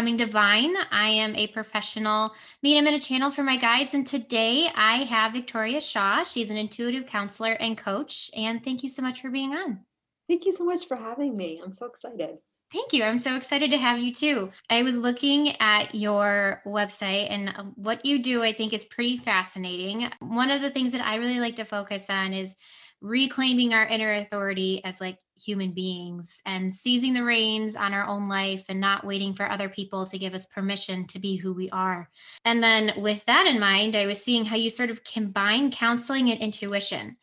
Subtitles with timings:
[0.00, 0.74] Becoming Divine.
[0.90, 3.92] I am a professional medium and a channel for my guides.
[3.92, 6.22] And today I have Victoria Shaw.
[6.22, 8.30] She's an intuitive counselor and coach.
[8.34, 9.80] And thank you so much for being on.
[10.26, 11.60] Thank you so much for having me.
[11.62, 12.38] I'm so excited.
[12.72, 13.04] Thank you.
[13.04, 14.50] I'm so excited to have you too.
[14.70, 20.08] I was looking at your website and what you do, I think, is pretty fascinating.
[20.20, 22.54] One of the things that I really like to focus on is
[23.00, 28.26] reclaiming our inner authority as like human beings and seizing the reins on our own
[28.26, 31.70] life and not waiting for other people to give us permission to be who we
[31.70, 32.08] are.
[32.44, 36.30] And then with that in mind, I was seeing how you sort of combine counseling
[36.30, 37.16] and intuition.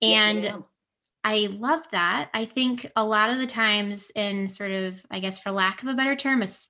[0.00, 0.56] And yes,
[1.24, 2.28] I love that.
[2.34, 5.88] I think a lot of the times, in sort of, I guess, for lack of
[5.88, 6.68] a better term, is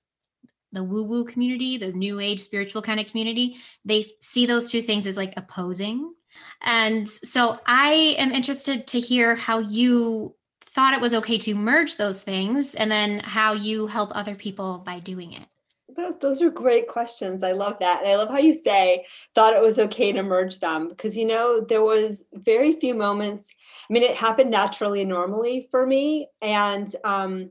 [0.72, 4.82] the woo woo community, the new age spiritual kind of community, they see those two
[4.82, 6.14] things as like opposing.
[6.62, 10.34] And so I am interested to hear how you
[10.66, 14.78] thought it was okay to merge those things and then how you help other people
[14.78, 15.46] by doing it.
[15.94, 17.44] Those, those are great questions.
[17.44, 18.00] I love that.
[18.00, 21.24] And I love how you say thought it was okay to merge them because you
[21.24, 23.54] know there was very few moments.
[23.88, 26.28] I mean, it happened naturally and normally for me.
[26.42, 27.50] And um,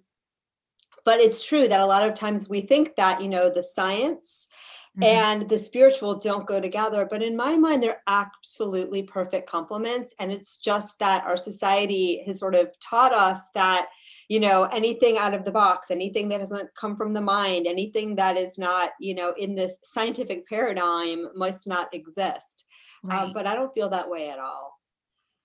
[1.06, 4.48] but it's true that a lot of times we think that, you know, the science
[4.96, 5.04] Mm-hmm.
[5.06, 7.08] and the spiritual don't go together.
[7.10, 10.14] But in my mind, they're absolutely perfect complements.
[10.20, 13.88] And it's just that our society has sort of taught us that,
[14.30, 18.16] you know, anything out of the box, anything that doesn't come from the mind, anything
[18.18, 22.66] that is not, you know, in this scientific paradigm must not exist.
[23.04, 23.24] Um, right.
[23.24, 24.80] Um, but I don't feel that way at all.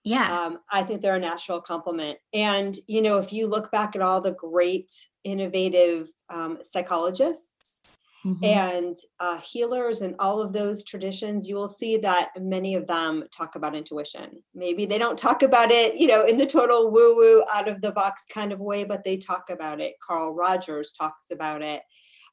[0.04, 0.30] Yeah.
[0.30, 2.18] Um, I think they're a natural complement.
[2.34, 4.92] And, you know, if you look back at all the great,
[5.24, 7.80] innovative um, psychologists,
[8.34, 8.44] mm-hmm.
[8.44, 13.24] and uh, healers and all of those traditions, you will see that many of them
[13.36, 14.42] talk about intuition.
[14.54, 17.80] Maybe they don't talk about it, you know, in the total woo woo out of
[17.80, 19.94] the box kind of way, but they talk about it.
[20.06, 21.82] Carl Rogers talks about it.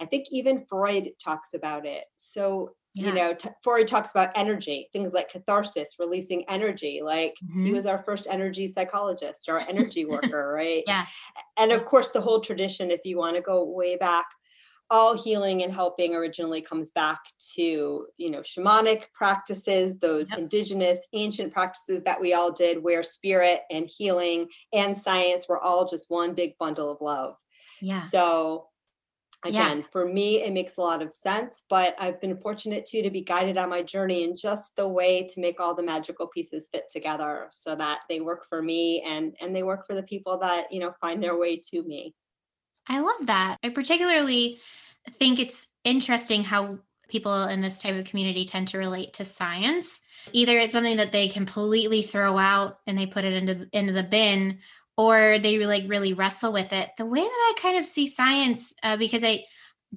[0.01, 2.03] I think even Freud talks about it.
[2.17, 3.07] So yeah.
[3.07, 7.65] you know t- freud talks about energy things like catharsis releasing energy like mm-hmm.
[7.65, 11.05] he was our first energy psychologist our energy worker right yeah
[11.57, 14.25] and of course the whole tradition if you want to go way back
[14.89, 17.19] all healing and helping originally comes back
[17.55, 20.39] to you know shamanic practices those yep.
[20.39, 25.85] indigenous ancient practices that we all did where spirit and healing and science were all
[25.87, 27.35] just one big bundle of love
[27.81, 28.67] yeah so
[29.43, 29.85] again yeah.
[29.91, 33.23] for me it makes a lot of sense but i've been fortunate too to be
[33.23, 36.83] guided on my journey in just the way to make all the magical pieces fit
[36.91, 40.71] together so that they work for me and and they work for the people that
[40.71, 42.13] you know find their way to me
[42.87, 43.57] I love that.
[43.63, 44.59] I particularly
[45.11, 49.99] think it's interesting how people in this type of community tend to relate to science.
[50.33, 54.03] Either it's something that they completely throw out and they put it into into the
[54.03, 54.59] bin,
[54.97, 56.89] or they like really wrestle with it.
[56.97, 59.45] The way that I kind of see science, uh, because I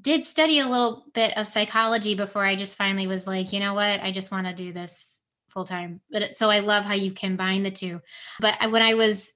[0.01, 3.75] did study a little bit of psychology before I just finally was like, you know
[3.75, 6.01] what, I just want to do this full time.
[6.11, 8.01] But so I love how you combine the two.
[8.41, 9.33] But when I was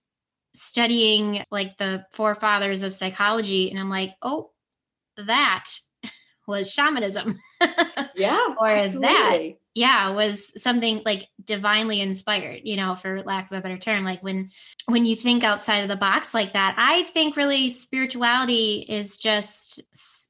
[0.55, 4.51] studying like the forefathers of psychology and i'm like oh
[5.17, 5.69] that
[6.47, 7.39] was shamanism.
[8.15, 9.39] Yeah or is that
[9.75, 14.05] yeah was something like divinely inspired you know for lack of a better term.
[14.05, 14.51] Like when
[14.87, 19.81] when you think outside of the box like that i think really spirituality is just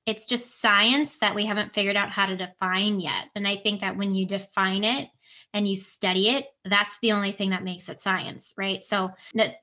[0.06, 3.26] it's just science that we haven't figured out how to define yet.
[3.34, 5.08] And i think that when you define it
[5.54, 8.82] and you study it, that's the only thing that makes it science, right?
[8.82, 9.10] So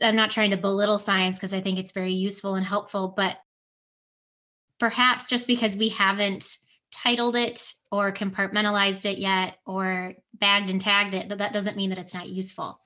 [0.02, 3.38] I'm not trying to belittle science because I think it's very useful and helpful, but
[4.80, 6.58] perhaps just because we haven't
[6.92, 11.90] titled it or compartmentalized it yet or bagged and tagged it, that, that doesn't mean
[11.90, 12.80] that it's not useful.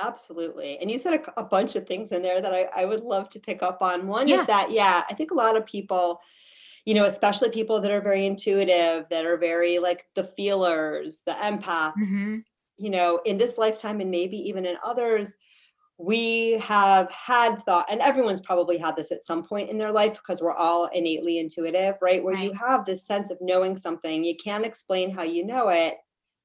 [0.00, 0.78] Absolutely.
[0.78, 3.30] And you said a, a bunch of things in there that I, I would love
[3.30, 4.08] to pick up on.
[4.08, 4.40] One yeah.
[4.40, 6.20] is that, yeah, I think a lot of people
[6.84, 11.32] you know, especially people that are very intuitive, that are very like the feelers, the
[11.32, 12.38] empaths, mm-hmm.
[12.76, 15.36] you know, in this lifetime and maybe even in others,
[15.96, 20.14] we have had thought, and everyone's probably had this at some point in their life
[20.14, 22.22] because we're all innately intuitive, right?
[22.22, 22.44] Where right.
[22.44, 25.94] you have this sense of knowing something, you can't explain how you know it,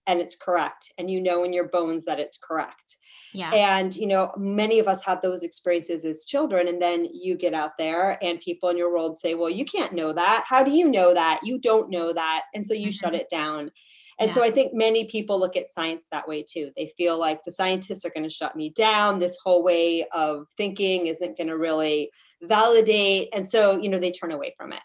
[0.09, 2.97] and it's correct and you know in your bones that it's correct
[3.31, 7.35] yeah and you know many of us have those experiences as children and then you
[7.35, 10.63] get out there and people in your world say well you can't know that how
[10.63, 12.91] do you know that you don't know that and so you mm-hmm.
[12.91, 13.69] shut it down
[14.19, 14.33] and yeah.
[14.33, 16.71] so I think many people look at science that way too.
[16.75, 19.17] They feel like the scientists are going to shut me down.
[19.17, 22.11] This whole way of thinking isn't going to really
[22.41, 23.29] validate.
[23.31, 24.81] And so, you know, they turn away from it.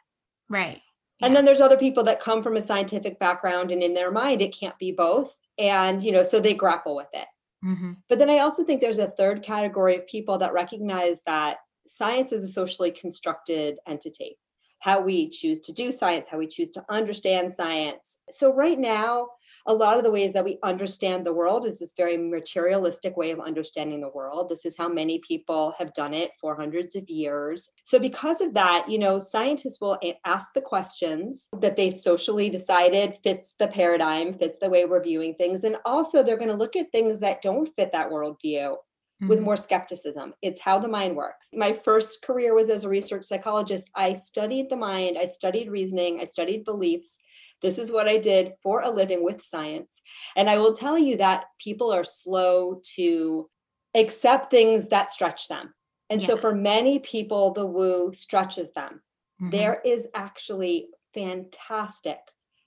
[0.49, 0.81] Right.
[1.25, 4.43] And then there's other people that come from a scientific background and in their mind
[4.43, 5.37] it can't be both.
[5.59, 7.27] And, you know, so they grapple with it.
[7.65, 7.93] Mm-hmm.
[8.09, 12.33] But then I also think there's a third category of people that recognize that science
[12.33, 14.37] is a socially constructed entity.
[14.85, 18.19] How we choose to do science, how we choose to understand science.
[18.31, 19.29] So, right now,
[19.67, 23.31] a lot of the ways that we understand the world is this very materialistic way
[23.31, 24.51] of understanding the world.
[24.51, 27.71] This is how many people have done it for hundreds of years.
[27.85, 33.17] So, because of that, you know, scientists will ask the questions that they've socially decided
[33.25, 35.65] fits the paradigm, fits the way we're viewing things.
[35.65, 38.77] And also, they're going to look at things that don't fit that worldview
[39.21, 39.45] with mm-hmm.
[39.45, 40.35] more skepticism.
[40.43, 41.51] It's how the mind works.
[41.53, 43.91] My first career was as a research psychologist.
[43.95, 47.17] I studied the mind, I studied reasoning, I studied beliefs.
[47.63, 50.03] This is what I did for a living with science.
[50.37, 53.49] And I will tell you that people are slow to
[53.95, 55.73] accept things that stretch them.
[56.11, 56.27] And yeah.
[56.27, 59.01] so for many people, the woo stretches them.
[59.41, 59.51] Mm-hmm.
[59.51, 62.19] There is actually fantastic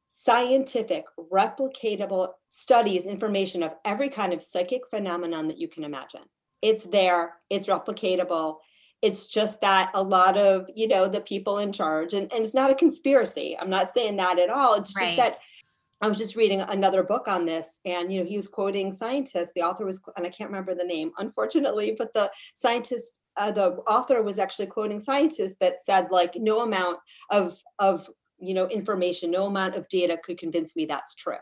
[0.09, 6.23] scientific, replicatable studies, information of every kind of psychic phenomenon that you can imagine
[6.67, 8.57] it's there it's replicatable
[9.01, 12.53] it's just that a lot of you know the people in charge and, and it's
[12.53, 15.05] not a conspiracy i'm not saying that at all it's right.
[15.05, 15.39] just that
[16.01, 19.51] i was just reading another book on this and you know he was quoting scientists
[19.55, 23.73] the author was and i can't remember the name unfortunately but the scientist uh, the
[23.87, 26.97] author was actually quoting scientists that said like no amount
[27.29, 28.09] of of
[28.39, 31.37] you know information no amount of data could convince me that's true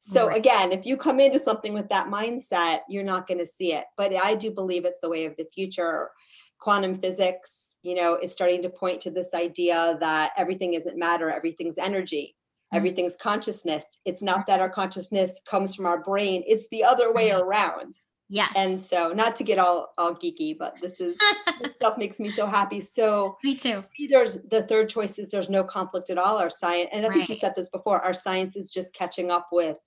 [0.00, 0.38] so right.
[0.38, 3.84] again, if you come into something with that mindset, you're not going to see it.
[3.96, 6.10] But I do believe it's the way of the future.
[6.58, 11.30] Quantum physics, you know, is starting to point to this idea that everything isn't matter,
[11.30, 12.34] everything's energy.
[12.34, 12.76] Mm-hmm.
[12.76, 13.98] Everything's consciousness.
[14.04, 16.42] It's not that our consciousness comes from our brain.
[16.46, 17.94] It's the other way around.
[18.32, 18.52] Yes.
[18.54, 21.18] And so, not to get all all geeky, but this is
[21.60, 22.80] this stuff makes me so happy.
[22.80, 23.84] So, me too.
[24.08, 26.38] There's the third choice is there's no conflict at all.
[26.38, 27.16] Our science, and I right.
[27.16, 27.98] think you said this before.
[28.00, 29.78] Our science is just catching up with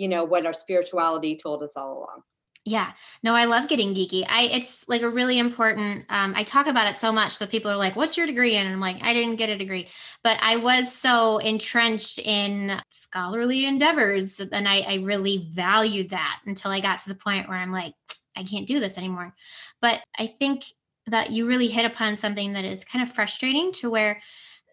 [0.00, 2.22] you know what our spirituality told us all along.
[2.64, 2.92] Yeah.
[3.22, 4.24] No i love getting geeky.
[4.28, 7.70] I it's like a really important um, i talk about it so much that people
[7.70, 8.66] are like what's your degree in?
[8.66, 9.88] And i'm like i didn't get a degree.
[10.22, 16.70] But i was so entrenched in scholarly endeavors and i, I really valued that until
[16.70, 17.94] i got to the point where i'm like
[18.36, 19.34] i can't do this anymore.
[19.80, 20.64] But i think
[21.06, 24.20] that you really hit upon something that is kind of frustrating to where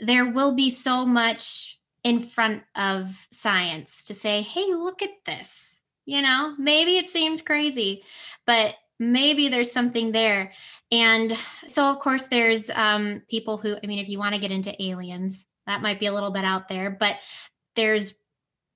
[0.01, 1.76] there will be so much
[2.07, 5.81] in front of science to say, hey, look at this.
[6.06, 8.01] You know, maybe it seems crazy,
[8.45, 10.54] but maybe there's something there.
[10.89, 11.38] And
[11.68, 14.81] so, of course, there's um, people who, I mean, if you want to get into
[14.81, 17.18] aliens, that might be a little bit out there, but
[17.75, 18.13] there's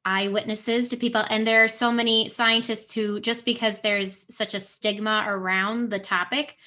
[0.03, 1.23] eyewitnesses to people.
[1.29, 5.99] And there are so many scientists who, just because there's such a stigma around the
[5.99, 6.57] topic,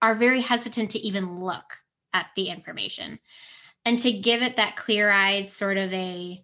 [0.00, 1.70] are very hesitant to even look
[2.14, 3.18] at the information
[3.84, 6.42] and to give it that clear-eyed sort of a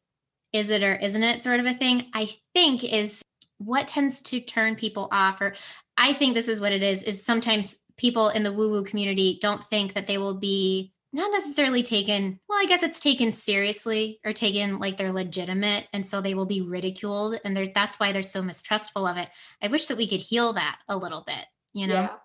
[0.53, 3.23] is it or isn't it sort of a thing i think is
[3.59, 5.55] what tends to turn people off or
[5.97, 9.39] i think this is what it is is sometimes people in the woo woo community
[9.43, 14.21] don't think that they will be not necessarily taken well i guess it's taken seriously
[14.25, 18.23] or taken like they're legitimate and so they will be ridiculed and that's why they're
[18.23, 19.29] so mistrustful of it.
[19.63, 21.95] I wish that we could heal that a little bit you know?
[21.95, 22.17] Yeah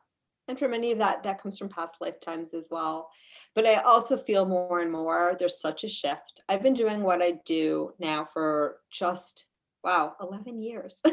[0.54, 3.10] and for many of that that comes from past lifetimes as well.
[3.56, 6.44] But i also feel more and more there's such a shift.
[6.48, 9.46] I've been doing what i do now for just
[9.84, 11.02] wow 11 years.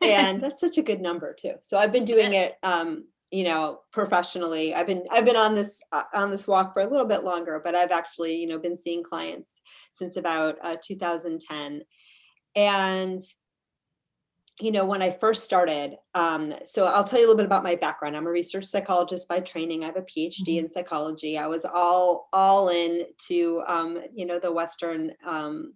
[0.00, 1.54] And that's such a good number too.
[1.62, 4.74] So i've been doing it um you know professionally.
[4.76, 7.60] I've been i've been on this uh, on this walk for a little bit longer
[7.64, 11.82] but i've actually you know been seeing clients since about uh, 2010
[12.54, 13.20] and
[14.60, 17.62] you know, when I first started, um, so I'll tell you a little bit about
[17.62, 18.16] my background.
[18.16, 19.82] I'm a research psychologist by training.
[19.82, 20.58] I have a PhD mm-hmm.
[20.64, 21.38] in psychology.
[21.38, 25.74] I was all all in to um, you know the Western um,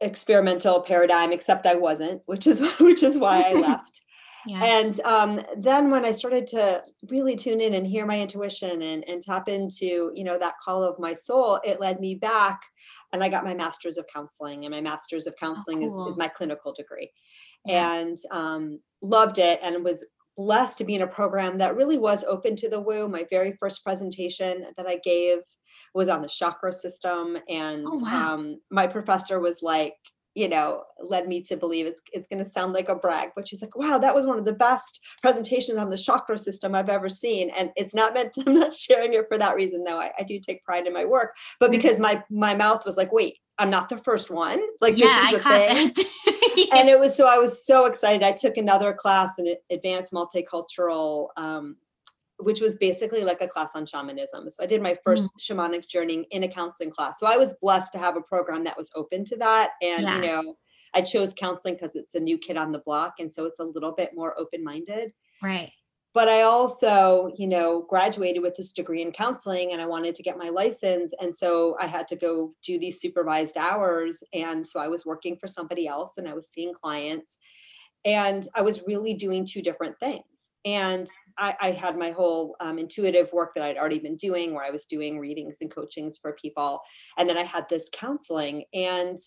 [0.00, 4.00] experimental paradigm, except I wasn't, which is which is why I left.
[4.46, 4.60] Yeah.
[4.62, 9.04] And um, then when I started to really tune in and hear my intuition and,
[9.08, 12.60] and tap into, you know, that call of my soul, it led me back
[13.12, 16.08] and I got my master's of counseling and my master's of oh, counseling oh, cool.
[16.08, 17.10] is, is my clinical degree
[17.66, 17.94] yeah.
[17.94, 20.06] and um, loved it and was
[20.36, 23.08] blessed to be in a program that really was open to the woo.
[23.08, 25.38] My very first presentation that I gave
[25.94, 28.34] was on the chakra system and oh, wow.
[28.34, 29.94] um, my professor was like,
[30.34, 33.46] you know, led me to believe it's it's going to sound like a brag, but
[33.46, 36.88] she's like, "Wow, that was one of the best presentations on the chakra system I've
[36.88, 38.32] ever seen." And it's not meant.
[38.34, 39.98] To, I'm not sharing it for that reason, though.
[39.98, 41.76] I, I do take pride in my work, but mm-hmm.
[41.76, 44.60] because my my mouth was like, "Wait, I'm not the first one.
[44.80, 48.22] Like yeah, this is the thing." and it was so I was so excited.
[48.22, 51.76] I took another class in advanced multicultural um,
[52.42, 54.48] which was basically like a class on shamanism.
[54.50, 55.40] So I did my first mm.
[55.40, 57.18] shamanic journey in a counseling class.
[57.18, 59.72] So I was blessed to have a program that was open to that.
[59.82, 60.16] And, yeah.
[60.16, 60.56] you know,
[60.94, 63.14] I chose counseling because it's a new kid on the block.
[63.18, 65.12] And so it's a little bit more open minded.
[65.42, 65.72] Right.
[66.14, 70.22] but I also, you know, graduated with this degree in counseling and I wanted to
[70.22, 71.12] get my license.
[71.20, 74.22] And so I had to go do these supervised hours.
[74.34, 77.38] And so I was working for somebody else and I was seeing clients.
[78.04, 80.24] And I was really doing two different things.
[80.64, 84.64] And I, I had my whole um, intuitive work that I'd already been doing, where
[84.64, 86.80] I was doing readings and coachings for people.
[87.18, 88.64] And then I had this counseling.
[88.72, 89.18] And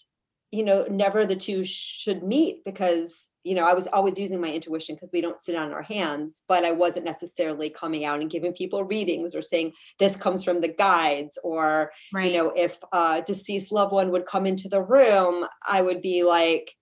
[0.55, 4.49] you know, never the two should meet because, you know, I was always using my
[4.51, 8.29] intuition because we don't sit on our hands, but I wasn't necessarily coming out and
[8.29, 12.27] giving people readings or saying this comes from the guides or, right.
[12.27, 16.23] you know, if a deceased loved one would come into the room, I would be
[16.23, 16.73] like,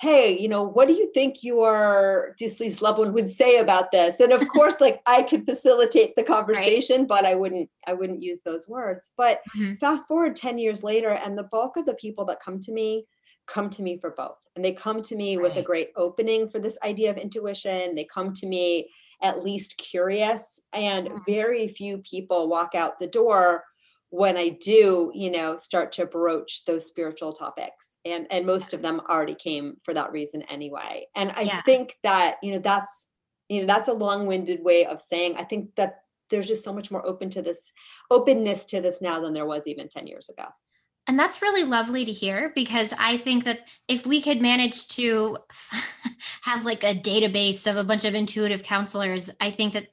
[0.00, 4.18] hey, you know, what do you think your deceased loved one would say about this?
[4.18, 7.08] And of course, like I could facilitate the conversation, right.
[7.08, 9.12] but I wouldn't, I wouldn't use those words.
[9.18, 9.74] But mm-hmm.
[9.74, 13.04] fast forward 10 years later, and the bulk of the people that come to me
[13.46, 14.38] come to me for both.
[14.56, 15.42] And they come to me right.
[15.42, 17.94] with a great opening for this idea of intuition.
[17.94, 18.88] They come to me
[19.22, 21.18] at least curious, and mm-hmm.
[21.26, 23.64] very few people walk out the door
[24.10, 27.96] when I do, you know, start to broach those spiritual topics.
[28.04, 31.06] And and most of them already came for that reason anyway.
[31.14, 31.62] And I yeah.
[31.62, 33.08] think that, you know, that's
[33.48, 36.90] you know, that's a long-winded way of saying I think that there's just so much
[36.90, 37.72] more open to this
[38.10, 40.44] openness to this now than there was even 10 years ago.
[41.06, 45.38] And that's really lovely to hear because I think that if we could manage to
[46.42, 49.88] have like a database of a bunch of intuitive counselors, I think that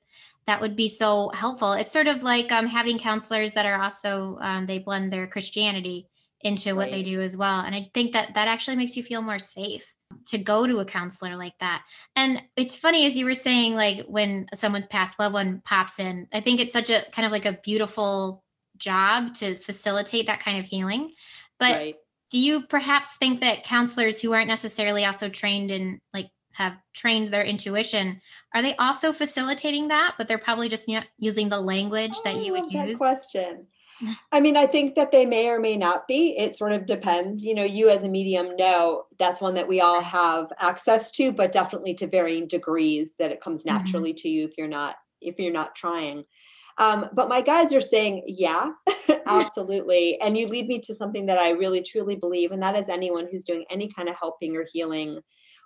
[0.48, 1.74] that would be so helpful.
[1.74, 6.08] It's sort of like um, having counselors that are also um, they blend their Christianity
[6.42, 9.22] into what they do as well, and I think that that actually makes you feel
[9.22, 9.94] more safe
[10.28, 11.84] to go to a counselor like that.
[12.16, 16.28] And it's funny as you were saying, like when someone's past loved one pops in,
[16.34, 18.44] I think it's such a kind of like a beautiful
[18.78, 21.14] job to facilitate that kind of healing.
[21.60, 21.96] But right.
[22.32, 27.32] do you perhaps think that counselors who aren't necessarily also trained in like have trained
[27.32, 28.20] their intuition
[28.54, 32.38] are they also facilitating that but they're probably just not using the language oh, that
[32.38, 33.68] you would use question
[34.32, 37.46] i mean i think that they may or may not be it sort of depends
[37.46, 41.32] you know you as a medium know that's one that we all have access to
[41.32, 43.78] but definitely to varying degrees that it comes mm-hmm.
[43.78, 44.18] naturally mm-hmm.
[44.18, 46.24] to you if you're not if you're not trying
[46.78, 48.70] um, but my guides are saying, yeah,
[49.26, 50.20] absolutely.
[50.22, 53.28] and you lead me to something that I really truly believe, and that is anyone
[53.32, 55.20] who's doing any kind of helping or healing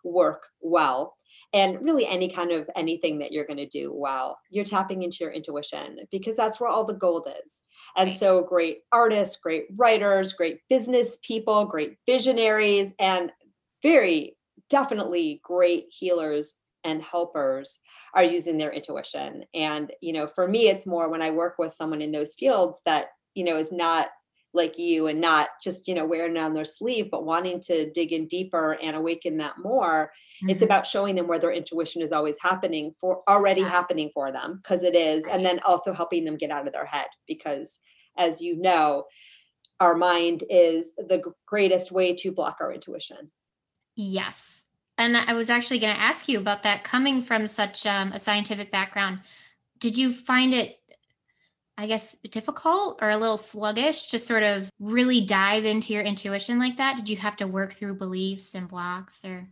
[0.03, 1.15] work well
[1.53, 5.17] and really any kind of anything that you're going to do well you're tapping into
[5.21, 7.61] your intuition because that's where all the gold is
[7.97, 8.17] and right.
[8.17, 13.31] so great artists great writers great business people great visionaries and
[13.83, 14.35] very
[14.71, 17.79] definitely great healers and helpers
[18.15, 21.73] are using their intuition and you know for me it's more when i work with
[21.73, 24.09] someone in those fields that you know is not
[24.53, 27.89] like you and not just you know wearing it on their sleeve but wanting to
[27.91, 30.49] dig in deeper and awaken that more mm-hmm.
[30.49, 33.69] it's about showing them where their intuition is always happening for already yeah.
[33.69, 35.35] happening for them because it is right.
[35.35, 37.79] and then also helping them get out of their head because
[38.17, 39.05] as you know
[39.79, 43.31] our mind is the greatest way to block our intuition
[43.95, 44.65] yes
[44.97, 48.19] and i was actually going to ask you about that coming from such um, a
[48.19, 49.19] scientific background
[49.79, 50.77] did you find it
[51.77, 56.59] I guess, difficult or a little sluggish to sort of really dive into your intuition
[56.59, 56.95] like that?
[56.95, 59.47] Did you have to work through beliefs and blocks or?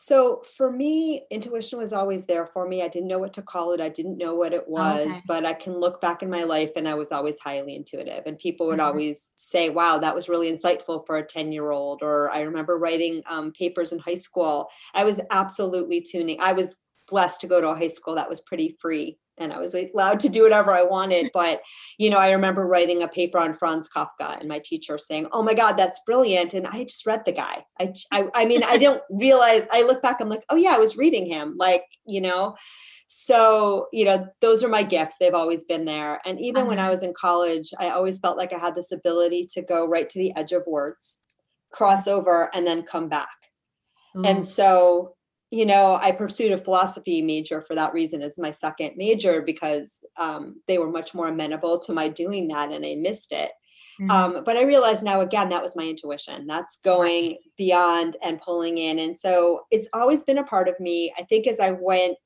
[0.00, 2.84] So for me, intuition was always there for me.
[2.84, 3.80] I didn't know what to call it.
[3.80, 5.20] I didn't know what it was, okay.
[5.26, 8.22] but I can look back in my life and I was always highly intuitive.
[8.24, 8.86] And people would mm-hmm.
[8.86, 12.04] always say, wow, that was really insightful for a 10 year old.
[12.04, 14.68] Or I remember writing um, papers in high school.
[14.94, 16.36] I was absolutely tuning.
[16.38, 16.76] I was
[17.08, 20.20] blessed to go to a high school that was pretty free and I was allowed
[20.20, 21.30] to do whatever I wanted.
[21.38, 21.62] But,
[21.98, 25.42] you know, I remember writing a paper on Franz Kafka and my teacher saying, Oh
[25.42, 26.52] my God, that's brilliant.
[26.52, 27.64] And I just read the guy.
[27.78, 30.78] I, I, I mean, I didn't realize, I look back, I'm like, Oh yeah, I
[30.78, 31.54] was reading him.
[31.56, 32.56] Like, you know,
[33.06, 35.16] so, you know, those are my gifts.
[35.18, 36.20] They've always been there.
[36.26, 36.68] And even uh-huh.
[36.68, 36.90] when I uh-huh.
[36.90, 40.18] was in college, I always felt like I had this ability to go right to
[40.18, 41.18] the edge of words,
[41.72, 43.28] cross over, and then come back.
[44.16, 44.24] Ooh.
[44.24, 45.14] And so
[45.50, 50.00] you know, I pursued a philosophy major for that reason as my second major because
[50.18, 53.50] um, they were much more amenable to my doing that and I missed it.
[54.00, 54.10] Mm-hmm.
[54.10, 56.46] Um, but I realized now, again, that was my intuition.
[56.46, 57.36] That's going right.
[57.56, 58.98] beyond and pulling in.
[58.98, 61.12] And so it's always been a part of me.
[61.18, 62.16] I think as I went,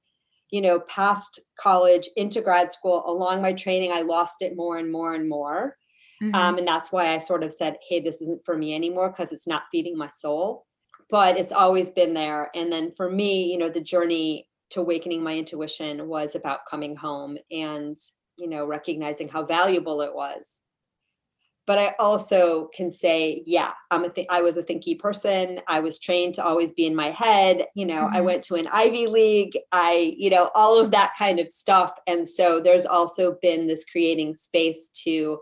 [0.51, 4.91] you know, past college into grad school, along my training, I lost it more and
[4.91, 5.77] more and more.
[6.23, 6.35] Mm-hmm.
[6.35, 9.33] Um, and that's why I sort of said, hey, this isn't for me anymore because
[9.33, 10.67] it's not feeding my soul
[11.13, 12.51] but it's always been there.
[12.55, 16.97] And then for me, you know, the journey to awakening my intuition was about coming
[16.97, 17.99] home and,
[18.37, 20.61] you know, recognizing how valuable it was.
[21.67, 25.61] but I also can say, yeah, I'm a th- I was a thinky person.
[25.69, 27.67] I was trained to always be in my head.
[27.75, 28.17] You know, mm-hmm.
[28.17, 29.57] I went to an Ivy League.
[29.71, 31.93] I, you know, all of that kind of stuff.
[32.09, 35.39] And so there's also been this creating space to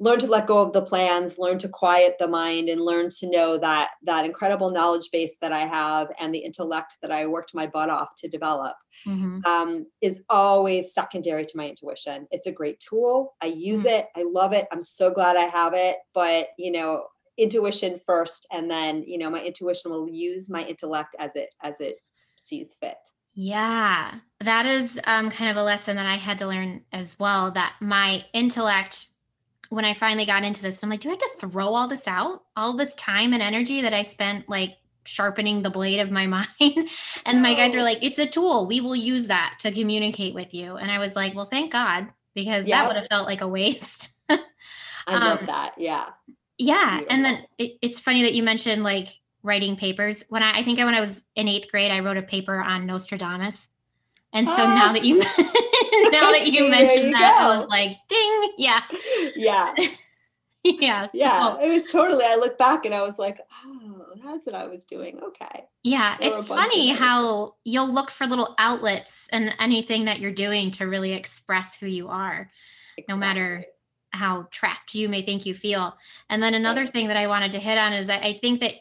[0.00, 3.30] learn to let go of the plans learn to quiet the mind and learn to
[3.30, 7.54] know that that incredible knowledge base that i have and the intellect that i worked
[7.54, 8.76] my butt off to develop
[9.06, 9.44] mm-hmm.
[9.44, 12.26] um, is always secondary to my intuition.
[12.30, 13.34] It's a great tool.
[13.40, 14.00] I use mm-hmm.
[14.00, 14.06] it.
[14.16, 14.66] I love it.
[14.72, 15.96] I'm so glad i have it.
[16.14, 17.06] But you know
[17.38, 21.80] intuition first and then you know my intuition will use my intellect as it as
[21.80, 21.96] it
[22.36, 22.98] sees fit.
[23.34, 24.14] Yeah.
[24.40, 27.74] That is um, kind of a lesson that i had to learn as well that
[27.80, 29.06] my intellect
[29.70, 32.06] when I finally got into this, I'm like, do I have to throw all this
[32.06, 32.42] out?
[32.56, 36.26] All this time and energy that I spent like sharpening the blade of my
[36.60, 36.88] mind.
[37.24, 37.40] and no.
[37.40, 38.66] my guys are like, it's a tool.
[38.66, 40.76] We will use that to communicate with you.
[40.76, 42.80] And I was like, well, thank God, because yep.
[42.80, 44.10] that would have felt like a waste.
[44.28, 44.38] I
[45.08, 45.74] love um, that.
[45.78, 46.06] Yeah.
[46.58, 46.98] Yeah.
[46.98, 47.14] Beautiful.
[47.14, 49.08] And then it, it's funny that you mentioned like
[49.44, 50.24] writing papers.
[50.28, 52.86] When I, I think when I was in eighth grade, I wrote a paper on
[52.86, 53.68] Nostradamus.
[54.32, 54.74] And so ah.
[54.74, 55.22] now that you
[56.10, 57.50] now that you See, mentioned you that, go.
[57.50, 58.82] I was like, ding, yeah.
[59.36, 59.74] Yeah.
[60.64, 61.06] yeah.
[61.06, 61.18] So.
[61.18, 61.58] Yeah.
[61.60, 64.84] It was totally, I look back and I was like, oh, that's what I was
[64.84, 65.20] doing.
[65.22, 65.64] Okay.
[65.82, 66.16] Yeah.
[66.18, 70.86] There it's funny how you'll look for little outlets and anything that you're doing to
[70.86, 72.50] really express who you are,
[72.96, 73.04] exactly.
[73.08, 73.64] no matter
[74.12, 75.96] how trapped you may think you feel.
[76.28, 76.92] And then another right.
[76.92, 78.74] thing that I wanted to hit on is that I think that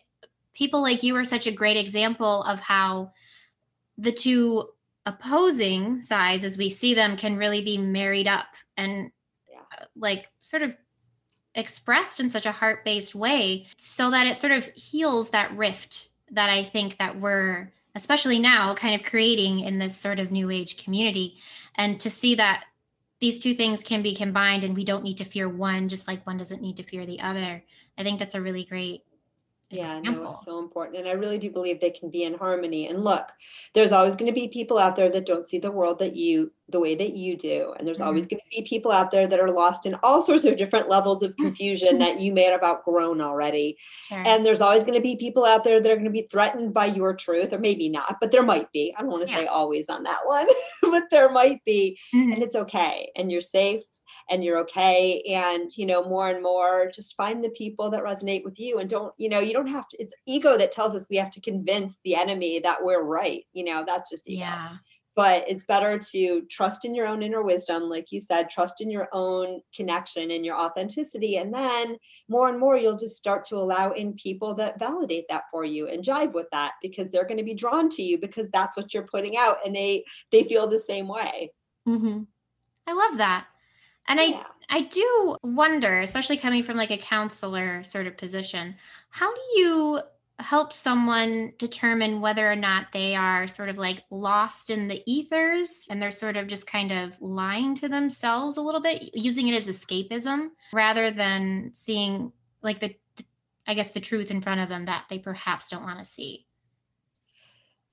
[0.53, 3.13] people like you are such a great example of how
[3.97, 4.69] the two
[5.05, 9.11] opposing sides as we see them can really be married up and
[9.49, 9.59] yeah.
[9.79, 10.73] Uh, like sort of
[11.55, 16.49] expressed in such a heart-based way so that it sort of heals that rift that
[16.49, 20.83] I think that we're especially now kind of creating in this sort of new age
[20.83, 21.37] community
[21.75, 22.65] and to see that
[23.19, 26.25] these two things can be combined and we don't need to fear one just like
[26.25, 27.63] one doesn't need to fear the other.
[27.97, 29.03] I think that's a really great
[29.69, 30.97] yeah, no, it's so important.
[30.97, 32.87] And I really do believe they can be in harmony.
[32.87, 33.27] And look,
[33.75, 36.51] there's always going to be people out there that don't see the world that you
[36.69, 37.73] the way that you do.
[37.77, 38.07] And there's mm-hmm.
[38.07, 40.89] always going to be people out there that are lost in all sorts of different
[40.89, 43.77] levels of confusion that you may have outgrown already.
[44.07, 44.23] Sure.
[44.25, 46.73] And there's always going to be people out there that are going to be threatened
[46.73, 48.93] by your truth, or maybe not, but there might be.
[48.97, 49.39] I don't want to yeah.
[49.39, 50.47] say always on that one,
[50.81, 51.99] but there might be.
[52.13, 52.33] Mm-hmm.
[52.33, 53.11] And it's okay.
[53.15, 53.83] And you're safe
[54.29, 58.43] and you're okay and you know more and more just find the people that resonate
[58.43, 61.07] with you and don't you know you don't have to it's ego that tells us
[61.09, 64.41] we have to convince the enemy that we're right you know that's just ego.
[64.41, 64.69] Yeah.
[65.15, 68.89] But it's better to trust in your own inner wisdom like you said trust in
[68.89, 71.97] your own connection and your authenticity and then
[72.29, 75.89] more and more you'll just start to allow in people that validate that for you
[75.89, 78.93] and jive with that because they're going to be drawn to you because that's what
[78.93, 81.51] you're putting out and they they feel the same way.
[81.87, 82.21] Mm-hmm.
[82.87, 83.47] i love that
[84.07, 84.43] and yeah.
[84.69, 88.75] I I do wonder, especially coming from like a counselor sort of position,
[89.09, 89.99] how do you
[90.39, 95.85] help someone determine whether or not they are sort of like lost in the ethers
[95.89, 99.55] and they're sort of just kind of lying to themselves a little bit, using it
[99.55, 102.31] as escapism rather than seeing
[102.61, 102.95] like the
[103.67, 106.47] I guess the truth in front of them that they perhaps don't want to see.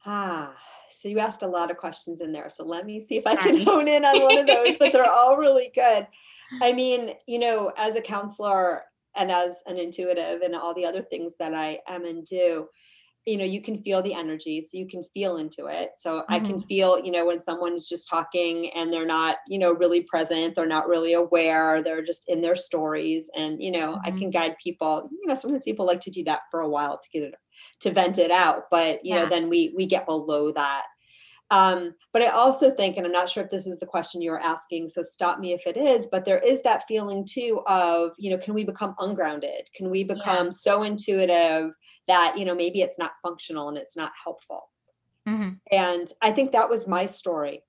[0.06, 0.56] Ah,
[0.96, 2.48] so you asked a lot of questions in there.
[2.48, 5.10] So let me see if I can hone in on one of those, but they're
[5.10, 6.06] all really good.
[6.62, 8.82] I mean, you know, as a counselor
[9.14, 12.68] and as an intuitive and all the other things that I am and do,
[13.26, 16.32] you know you can feel the energy so you can feel into it so mm-hmm.
[16.32, 16.68] i can mm-hmm.
[16.68, 20.54] feel you know when someone is just talking and they're not you know really present
[20.54, 24.06] they're not really aware they're just in their stories and you know mm-hmm.
[24.06, 26.98] i can guide people you know sometimes people like to do that for a while
[26.98, 27.34] to get it
[27.80, 29.22] to vent it out but you yeah.
[29.22, 30.86] know then we we get below that
[31.50, 34.32] um, but I also think, and I'm not sure if this is the question you
[34.32, 38.12] were asking, so stop me if it is, but there is that feeling too of,
[38.18, 39.68] you know, can we become ungrounded?
[39.74, 40.52] Can we become yeah.
[40.52, 41.70] so intuitive
[42.08, 44.70] that, you know, maybe it's not functional and it's not helpful?
[45.28, 45.50] Mm-hmm.
[45.70, 47.62] And I think that was my story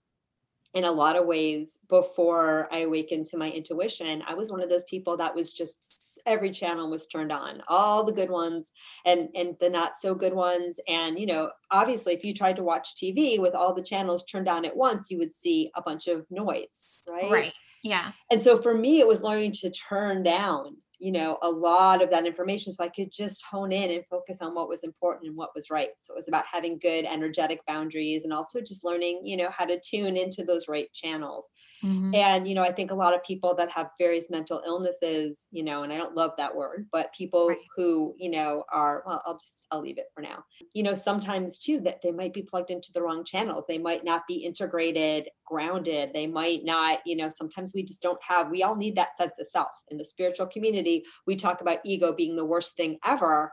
[0.73, 4.69] in a lot of ways before I awakened to my intuition, I was one of
[4.69, 8.71] those people that was just every channel was turned on, all the good ones
[9.06, 10.80] and and the not so good ones.
[10.88, 14.49] And you know, obviously, if you tried to watch TV with all the channels turned
[14.49, 17.32] on at once, you would see a bunch of noise, right?
[17.32, 17.53] Right.
[17.84, 18.12] Yeah.
[18.32, 22.10] And so for me, it was learning to turn down you know a lot of
[22.10, 25.36] that information so i could just hone in and focus on what was important and
[25.36, 25.90] what was right.
[26.00, 29.66] So it was about having good energetic boundaries and also just learning you know how
[29.66, 31.50] to tune into those right channels.
[31.84, 32.16] Mm-hmm.
[32.16, 35.64] and you know i think a lot of people that have various mental illnesses you
[35.64, 37.58] know and i don't love that word but people right.
[37.76, 40.44] who you know are well i'll just i'll leave it for now.
[40.74, 43.66] You know sometimes too that they might be plugged into the wrong channels.
[43.68, 46.12] They might not be integrated grounded.
[46.14, 49.38] They might not you know sometimes we just don't have we all need that sense
[49.40, 49.70] of self.
[49.92, 53.52] In the spiritual community community, we talk about ego being the worst thing ever.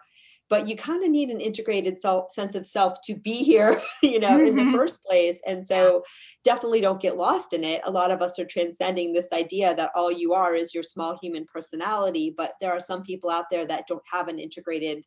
[0.51, 4.21] But you kind of need an integrated self, sense of self to be here, you
[4.21, 4.47] know, mm-hmm.
[4.47, 4.77] in the mm-hmm.
[4.77, 5.41] first place.
[5.47, 6.03] And so
[6.45, 7.81] definitely don't get lost in it.
[7.85, 11.19] A lot of us are transcending this idea that all you are is your small
[11.23, 12.33] human personality.
[12.37, 15.03] But there are some people out there that don't have an integrated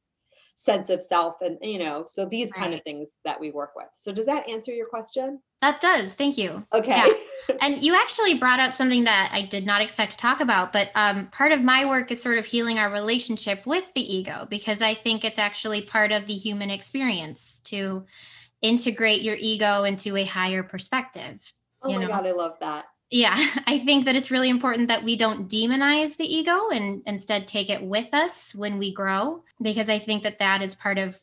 [0.57, 2.61] sense of self and you know so these right.
[2.63, 6.13] kind of things that we work with so does that answer your question that does
[6.13, 7.03] thank you okay
[7.47, 7.55] yeah.
[7.61, 10.89] and you actually brought up something that i did not expect to talk about but
[10.95, 14.81] um, part of my work is sort of healing our relationship with the ego because
[14.81, 18.03] i think it's actually part of the human experience to
[18.63, 22.07] integrate your ego into a higher perspective oh my know?
[22.07, 26.17] god i love that yeah i think that it's really important that we don't demonize
[26.17, 30.39] the ego and instead take it with us when we grow because i think that
[30.39, 31.19] that is part of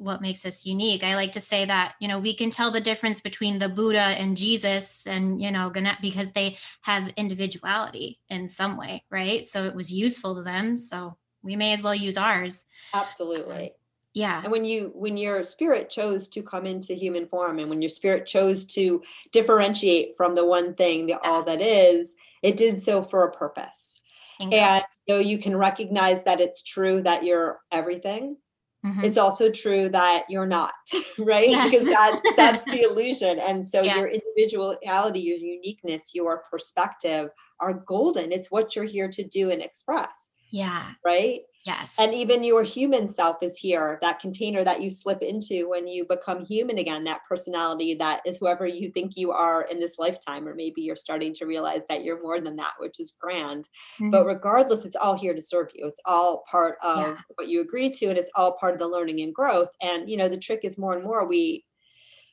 [0.00, 1.04] what makes us unique.
[1.04, 4.00] I like to say that you know we can tell the difference between the buddha
[4.00, 9.44] and jesus and you know because they have individuality in some way right?
[9.44, 12.66] So it was useful to them so we may as well use ours.
[12.94, 13.72] Absolutely
[14.12, 14.42] yeah.
[14.42, 17.88] And when you when your spirit chose to come into human form and when your
[17.88, 23.02] spirit chose to differentiate from the one thing the all that is it did so
[23.02, 24.00] for a purpose.
[24.40, 28.38] And so you can recognize that it's true that you're everything
[28.84, 29.04] mm-hmm.
[29.04, 30.72] it's also true that you're not
[31.18, 31.50] right?
[31.50, 31.70] Yes.
[31.70, 33.38] because that's that's the illusion.
[33.38, 33.96] And so yeah.
[33.98, 38.32] your individuality your uniqueness your perspective are golden.
[38.32, 40.92] It's what you're here to do and express yeah.
[41.04, 41.94] right Yes.
[42.00, 46.04] And even your human self is here, that container that you slip into when you
[46.04, 50.48] become human again, that personality that is whoever you think you are in this lifetime.
[50.48, 53.68] Or maybe you're starting to realize that you're more than that, which is grand.
[53.94, 54.10] Mm-hmm.
[54.10, 55.86] But regardless, it's all here to serve you.
[55.86, 57.16] It's all part of yeah.
[57.36, 59.68] what you agree to, and it's all part of the learning and growth.
[59.80, 61.64] And, you know, the trick is more and more we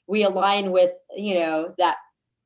[0.08, 1.98] we align with, you know, that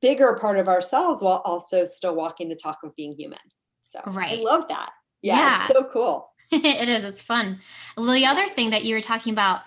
[0.02, 3.38] bigger part of ourselves while also still walking the talk of being human.
[3.80, 4.38] So right.
[4.38, 4.90] I love that.
[5.22, 5.64] Yeah, yeah.
[5.64, 6.31] it's so cool.
[6.64, 7.04] it is.
[7.04, 7.60] It's fun.
[7.96, 9.62] Well, the other thing that you were talking about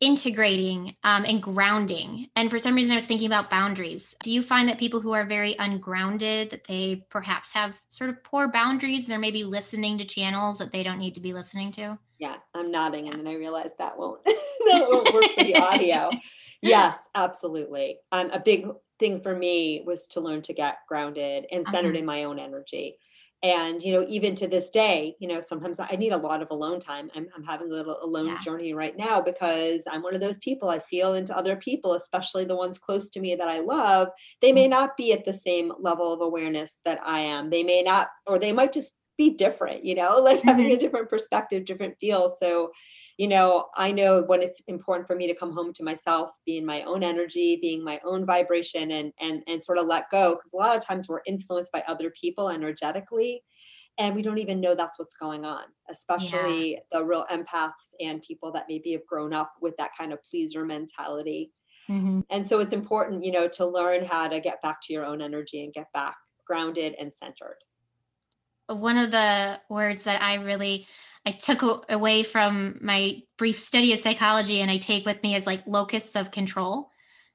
[0.00, 4.42] integrating um, and grounding and for some reason i was thinking about boundaries do you
[4.42, 9.02] find that people who are very ungrounded that they perhaps have sort of poor boundaries
[9.02, 12.36] and they're maybe listening to channels that they don't need to be listening to yeah
[12.54, 13.12] i'm nodding yeah.
[13.12, 16.08] and then i realized that won't that won't work for the audio
[16.62, 18.66] yes absolutely um, a big
[18.98, 21.98] thing for me was to learn to get grounded and centered uh-huh.
[21.98, 22.96] in my own energy
[23.42, 26.50] and you know even to this day you know sometimes i need a lot of
[26.50, 28.38] alone time i'm, I'm having a little alone yeah.
[28.38, 32.44] journey right now because i'm one of those people i feel into other people especially
[32.44, 34.08] the ones close to me that i love
[34.42, 34.72] they may mm-hmm.
[34.72, 38.38] not be at the same level of awareness that i am they may not or
[38.38, 40.80] they might just be different, you know, like having a mm-hmm.
[40.80, 42.30] different perspective, different feel.
[42.30, 42.72] So,
[43.18, 46.64] you know, I know when it's important for me to come home to myself, being
[46.64, 50.36] my own energy, being my own vibration and and and sort of let go.
[50.36, 53.42] Cause a lot of times we're influenced by other people energetically
[53.98, 56.78] and we don't even know that's what's going on especially yeah.
[56.92, 60.64] the real empaths and people that maybe have grown up with that kind of pleaser
[60.64, 61.50] mentality
[61.88, 62.20] mm-hmm.
[62.30, 65.20] and so it's important you know to learn how to get back to your own
[65.20, 67.58] energy and get back grounded and centered
[68.74, 70.86] one of the words that I really
[71.26, 75.46] I took away from my brief study of psychology and I take with me is
[75.46, 76.90] like locus of control.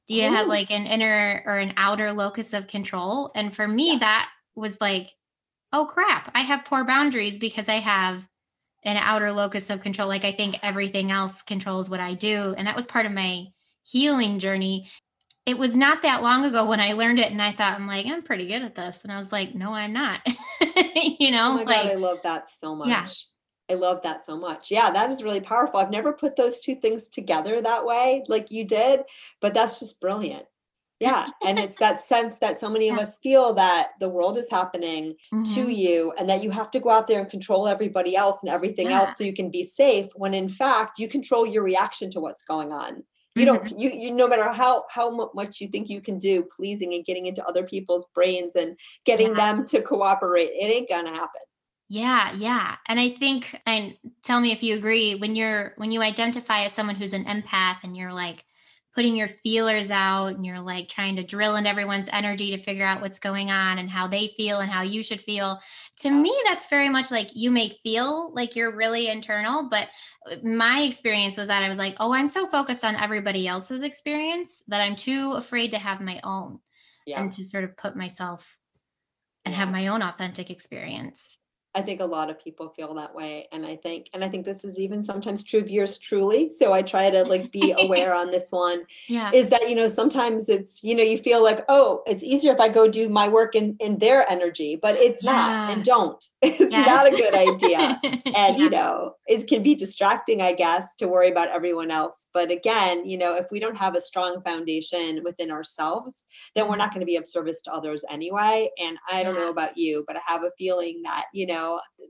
[0.08, 0.32] Do you Ooh.
[0.32, 3.32] have like an inner or an outer locus of control?
[3.36, 4.00] And for me, yes.
[4.00, 5.10] that was like,
[5.72, 8.28] oh crap, I have poor boundaries because I have
[8.84, 10.08] an outer locus of control.
[10.08, 12.56] Like I think everything else controls what I do.
[12.58, 13.48] And that was part of my
[13.84, 14.90] healing journey
[15.46, 18.08] it was not that long ago when I learned it and I thought, I'm like,
[18.08, 19.04] I'm pretty good at this.
[19.04, 20.22] And I was like, no, I'm not.
[21.20, 22.88] you know, oh my like, God, I love that so much.
[22.88, 23.08] Yeah.
[23.70, 24.70] I love that so much.
[24.70, 25.80] Yeah, that is really powerful.
[25.80, 29.02] I've never put those two things together that way, like you did,
[29.42, 30.46] but that's just brilliant.
[31.00, 31.28] Yeah.
[31.46, 32.94] and it's that sense that so many yeah.
[32.94, 35.44] of us feel that the world is happening mm-hmm.
[35.44, 38.52] to you and that you have to go out there and control everybody else and
[38.52, 39.02] everything yeah.
[39.02, 42.44] else so you can be safe, when in fact, you control your reaction to what's
[42.44, 43.04] going on
[43.36, 43.80] you don't mm-hmm.
[43.80, 47.26] you, you no matter how how much you think you can do pleasing and getting
[47.26, 49.54] into other people's brains and getting yeah.
[49.54, 51.42] them to cooperate it ain't gonna happen
[51.88, 56.02] yeah yeah and i think and tell me if you agree when you're when you
[56.02, 58.44] identify as someone who's an empath and you're like
[58.96, 62.86] putting your feelers out and you're like trying to drill in everyone's energy to figure
[62.86, 65.60] out what's going on and how they feel and how you should feel.
[65.98, 69.90] To me, that's very much like you may feel like you're really internal, but
[70.32, 73.84] uh, my experience was that I was like, oh, I'm so focused on everybody else's
[73.84, 76.60] experience that I'm too afraid to have my own
[77.06, 77.20] yeah.
[77.20, 78.58] and to sort of put myself
[79.44, 81.38] and have my own authentic experience.
[81.76, 83.48] I think a lot of people feel that way.
[83.52, 86.50] And I think, and I think this is even sometimes true of yours truly.
[86.50, 89.30] So I try to like be aware on this one Yeah.
[89.34, 92.60] is that, you know, sometimes it's, you know, you feel like, oh, it's easier if
[92.62, 95.58] I go do my work in, in their energy, but it's not.
[95.68, 96.24] And don't.
[96.42, 98.00] It's not a good idea.
[98.38, 98.64] And, Yeah.
[98.64, 102.30] you know, it can be distracting, I guess, to worry about everyone else.
[102.34, 106.76] But again, you know, if we don't have a strong foundation within ourselves, then we're
[106.76, 106.80] Mhm.
[106.84, 108.70] not going to be of service to others anyway.
[108.78, 111.65] And I don't know about you, but I have a feeling that, you know,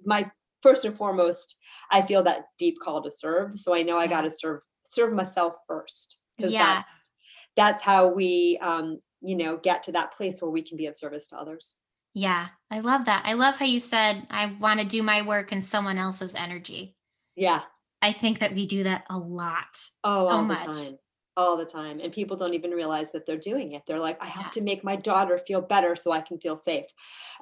[0.05, 0.29] my
[0.61, 1.57] first and foremost,
[1.91, 3.57] I feel that deep call to serve.
[3.57, 6.65] So I know I got to serve serve myself first because Yeah.
[6.75, 7.09] that's
[7.55, 10.95] that's how we um, you know, get to that place where we can be of
[10.95, 11.75] service to others.
[12.13, 12.47] Yeah.
[12.71, 13.23] I love that.
[13.25, 16.95] I love how you said, I want to do my work in someone else's energy.
[17.35, 17.61] Yeah.
[18.01, 19.67] I think that we do that a lot.
[20.03, 20.59] Oh, So all much.
[20.59, 20.97] the time.
[21.37, 21.99] All the time.
[21.99, 23.83] And people don't even realize that they're doing it.
[23.85, 26.85] They're like, I have to make my daughter feel better so I can feel safe.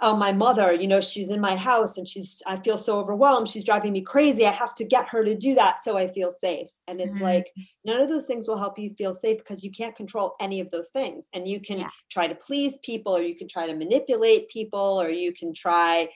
[0.02, 3.50] Oh, my mother, you know, she's in my house and she's, I feel so overwhelmed.
[3.50, 4.48] She's driving me crazy.
[4.48, 6.70] I have to get her to do that so I feel safe.
[6.88, 7.22] And it's Mhm.
[7.22, 7.52] like,
[7.86, 10.72] none of those things will help you feel safe because you can't control any of
[10.72, 11.30] those things.
[11.32, 11.90] And you can Yeah.
[12.10, 16.10] try to please people or you can try to manipulate people or you can try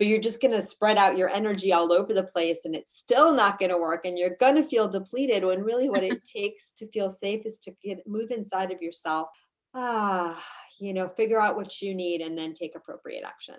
[0.00, 2.98] but you're just going to spread out your energy all over the place and it's
[2.98, 6.24] still not going to work and you're going to feel depleted when really what it
[6.36, 9.28] takes to feel safe is to get move inside of yourself
[9.74, 10.42] ah
[10.80, 13.56] you know figure out what you need and then take appropriate action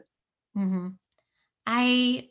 [0.58, 0.96] Mhm.
[1.66, 2.30] I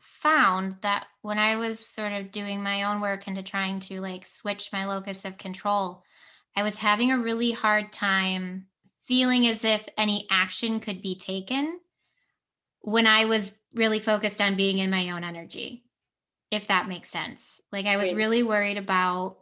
[0.00, 4.26] found that when I was sort of doing my own work into trying to like
[4.26, 6.02] switch my locus of control,
[6.56, 8.66] I was having a really hard time
[9.02, 11.78] feeling as if any action could be taken
[12.84, 15.84] when I was really focused on being in my own energy,
[16.50, 17.60] if that makes sense.
[17.72, 18.16] Like I was Right.
[18.16, 19.38] really worried about,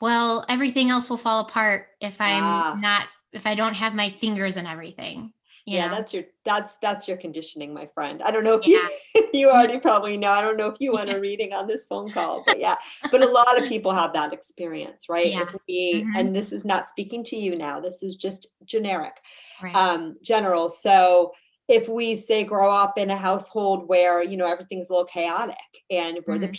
[0.00, 4.10] well, everything else will fall apart if I'm ah not, if I don't have my
[4.10, 5.32] fingers and everything,
[5.66, 5.96] you yeah know?
[5.96, 8.80] that's your that's that's your conditioning my friend i don't know if you
[9.14, 9.22] Yeah.
[9.34, 12.10] you already probably know i don't know if you want a reading on this phone
[12.12, 12.76] call but yeah
[13.10, 15.42] but a lot of people have that experience right Yeah.
[15.42, 16.20] if we Mhm.
[16.20, 19.16] and this is not speaking to you now this is just generic
[19.62, 19.74] Right.
[19.74, 20.70] um, general.
[20.70, 21.32] So
[21.68, 25.56] if we say grow up in a household where you know everything's a little chaotic
[25.90, 26.54] and we're the Mhm.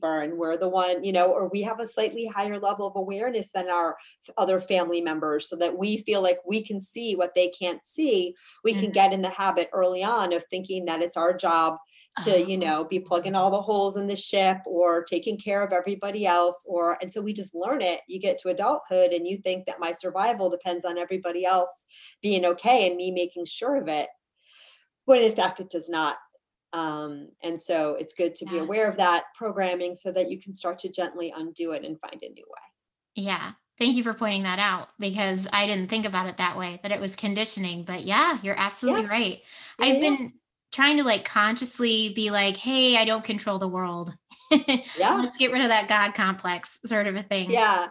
[0.00, 2.94] peacekeeper and we're the one you know or we have a slightly higher level of
[2.96, 3.96] awareness than our
[4.36, 8.34] other family members so that we feel like we can see what they can't see
[8.64, 8.94] we can Mhm.
[8.94, 11.76] get in the habit early on of thinking that it's our job
[12.20, 12.60] to you Oh.
[12.60, 16.64] know be plugging all the holes in the ship or taking care of everybody else
[16.68, 19.80] or and so we just learn it you get to adulthood and you think that
[19.80, 21.84] my survival depends on everybody else
[22.20, 24.08] being okay and me making sure of it
[25.04, 26.16] when in fact it does not
[26.74, 30.54] um, and so it's good to be aware of that programming so that you can
[30.54, 32.62] start to gently undo it and find a new way
[33.14, 33.52] Yeah.
[33.78, 36.92] Thank you for pointing that out because I didn't think about it that way, that
[36.92, 37.84] it was conditioning.
[37.84, 39.40] But yeah, you're yeah absolutely right.
[39.78, 40.32] yeah I've yeah been
[40.72, 44.14] trying to like consciously be like, hey, I don't control the world.
[44.50, 47.50] yeah Let's get rid of that God complex, sort of a thing.
[47.50, 47.88] Yeah.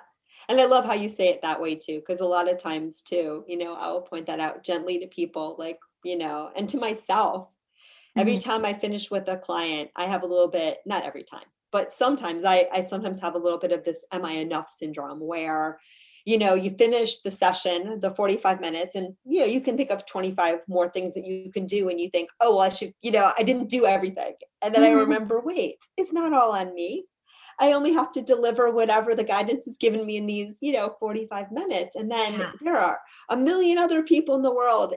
[0.49, 3.01] And I love how you say it that way too, because a lot of times
[3.01, 6.69] too, you know, I will point that out gently to people, like, you know, and
[6.69, 7.49] to myself.
[8.17, 8.43] Every Mhm.
[8.43, 11.93] time I finish with a client, I have a little bit, not every time, but
[11.93, 15.79] sometimes I, I sometimes have a little bit of this am I enough syndrome where,
[16.25, 19.91] you know, you finish the session, the 45 minutes, and you know, you can think
[19.91, 22.93] of 25 more things that you can do, and you think, oh, well, I should,
[23.01, 24.33] you know, I didn't do everything.
[24.61, 24.97] And then I Mhm.
[25.03, 27.05] remember, wait, it's not all on me.
[27.61, 30.95] I only have to deliver whatever the guidance has given me in these, you know,
[30.99, 31.95] 45 minutes.
[31.95, 32.51] And then Yeah.
[32.59, 34.95] there are a million other people in the world,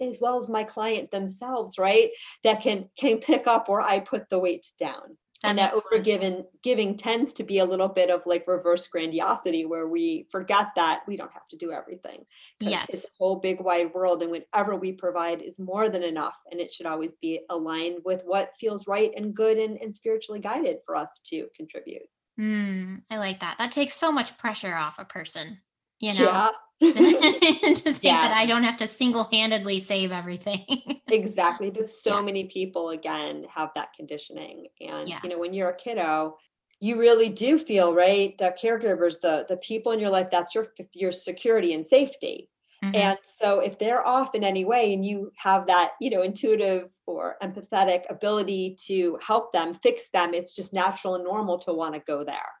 [0.00, 2.10] as well as my client themselves, right?
[2.44, 5.18] That can can pick up where I put the weight down.
[5.42, 6.24] And that makes a lot of sense.
[6.24, 10.68] overgiven giving tends to be a little bit of like reverse grandiosity where we forget
[10.76, 12.24] that we don't have to do everything
[12.58, 16.34] because it's a whole big wide world and whatever we provide is more than enough
[16.50, 20.40] and it should always be aligned with what feels right and good and, and spiritually
[20.40, 22.02] guided for us to contribute.
[22.38, 23.56] Mm, I like that.
[23.58, 25.58] That takes so much pressure off a person,
[26.00, 26.50] you know, Yeah.
[26.80, 31.00] to think that yeah, I don't have to single handedly save everything.
[31.10, 31.70] exactly.
[31.70, 32.20] But so yeah.
[32.20, 34.68] many people again have that conditioning.
[34.80, 35.18] And Yeah.
[35.22, 36.36] you know, when you're a kiddo,
[36.80, 38.36] you really do feel right.
[38.38, 42.48] The caregivers, the the people in your life, that's your your security and safety.
[42.82, 46.22] hmm And so if they're off in any way and you have that, you know,
[46.22, 51.72] intuitive or empathetic ability to help them, fix them, it's just natural and normal to
[51.72, 52.52] want to go there.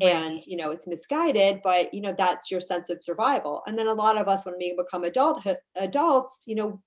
[0.00, 3.62] And, you know, it's misguided, but you know, that's your sense of survival.
[3.66, 6.82] And then a lot of us, when we become adult adults, you know,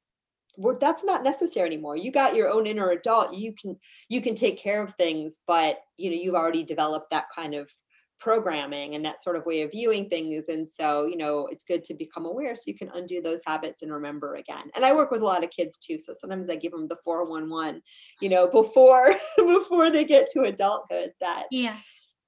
[0.58, 1.96] we're, that's not necessary anymore.
[1.96, 3.34] You got your own inner adult.
[3.34, 3.78] You can
[4.10, 7.72] you can take care of things, but you know, you've already developed that kind of
[8.20, 10.50] programming and that sort of way of viewing things.
[10.50, 13.82] And so, you know, it's good to become aware so you can undo those habits
[13.82, 14.70] and remember again.
[14.76, 16.00] And I work with a lot of kids too.
[16.00, 17.82] So sometimes I give them the 411,
[18.22, 21.78] you know, before before they get to adulthood that Yeah.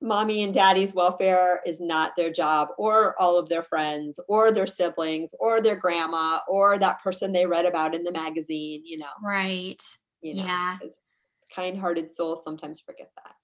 [0.02, 4.68] Mommy and daddy's welfare is not their job or all of their friends or their
[4.68, 9.06] siblings or their grandma or that person they read about in the magazine, you know.
[9.24, 9.82] Right.
[10.22, 10.78] You know, Yeah.
[11.56, 13.36] kind-hearted souls sometimes forget that.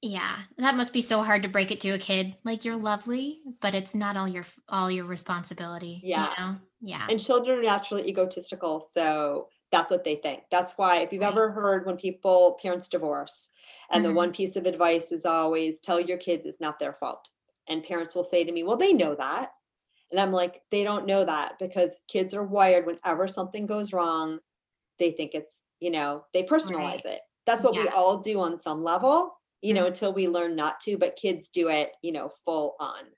[0.00, 0.40] Yeah.
[0.58, 2.36] That must be so hard to break it to a kid.
[2.44, 6.00] Like you're lovely, but it's not all your all your responsibility.
[6.02, 6.32] you Yeah.
[6.38, 6.56] know?
[6.80, 7.06] Yeah.
[7.08, 10.44] And children are naturally egotistical, so that's what they think.
[10.50, 13.50] That's why if you've ever heard when people parents divorce
[13.90, 14.14] and the Mhm.
[14.14, 17.28] one piece of advice is always tell your kids it's not their fault.
[17.68, 19.52] And parents will say to me, "Well, they know that."
[20.10, 24.40] And I'm like, "They don't know that because kids are wired whenever something goes wrong,
[24.98, 27.22] they think it's, you know, they personalize it.
[27.46, 29.88] That's what we all do on some level, you know, Mhm.
[29.88, 33.12] until we learn not to, but kids do it, you know, full on.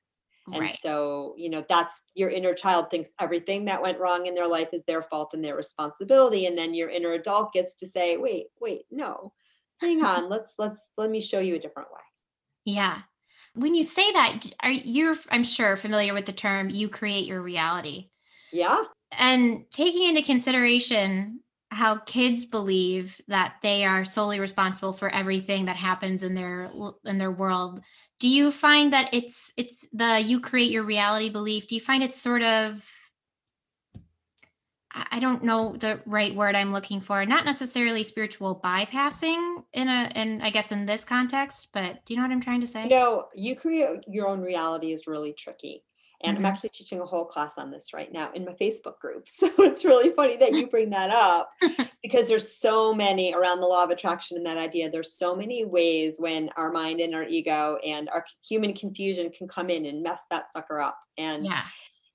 [0.52, 0.70] And right.
[0.70, 4.68] so, you know, that's your inner child thinks everything that went wrong in their life
[4.72, 6.46] is their fault and their responsibility.
[6.46, 9.32] And then your inner adult gets to say, wait, wait, no,
[9.80, 12.00] hang on, let's, let's, let me show you a different way.
[12.66, 12.98] Yeah.
[13.54, 17.40] When you say that, are you I'm sure familiar with the term you create your
[17.40, 18.10] reality.
[18.52, 18.82] Yeah.
[19.12, 21.40] And taking into consideration
[21.74, 26.70] how kids believe that they are solely responsible for everything that happens in their
[27.04, 27.80] in their world,
[28.20, 31.66] do you find that it's it's the you create your reality belief?
[31.66, 32.88] Do you find it's sort of
[34.94, 40.12] I don't know the right word I'm looking for, not necessarily spiritual bypassing in a
[40.14, 42.88] in I guess in this context, but do you know what I'm trying to say?
[42.88, 45.82] know, you create your own reality is really tricky.
[46.22, 46.46] And I'm Mhm.
[46.48, 49.28] actually teaching a whole class on this right now in my Facebook group.
[49.34, 51.50] So it's really funny that you bring that up
[52.02, 54.88] because there's so many around the law of attraction and that idea.
[54.90, 59.48] There's so many ways when our mind and our ego and our human confusion can
[59.48, 60.98] come in and mess that sucker up.
[61.18, 61.64] And Yeah.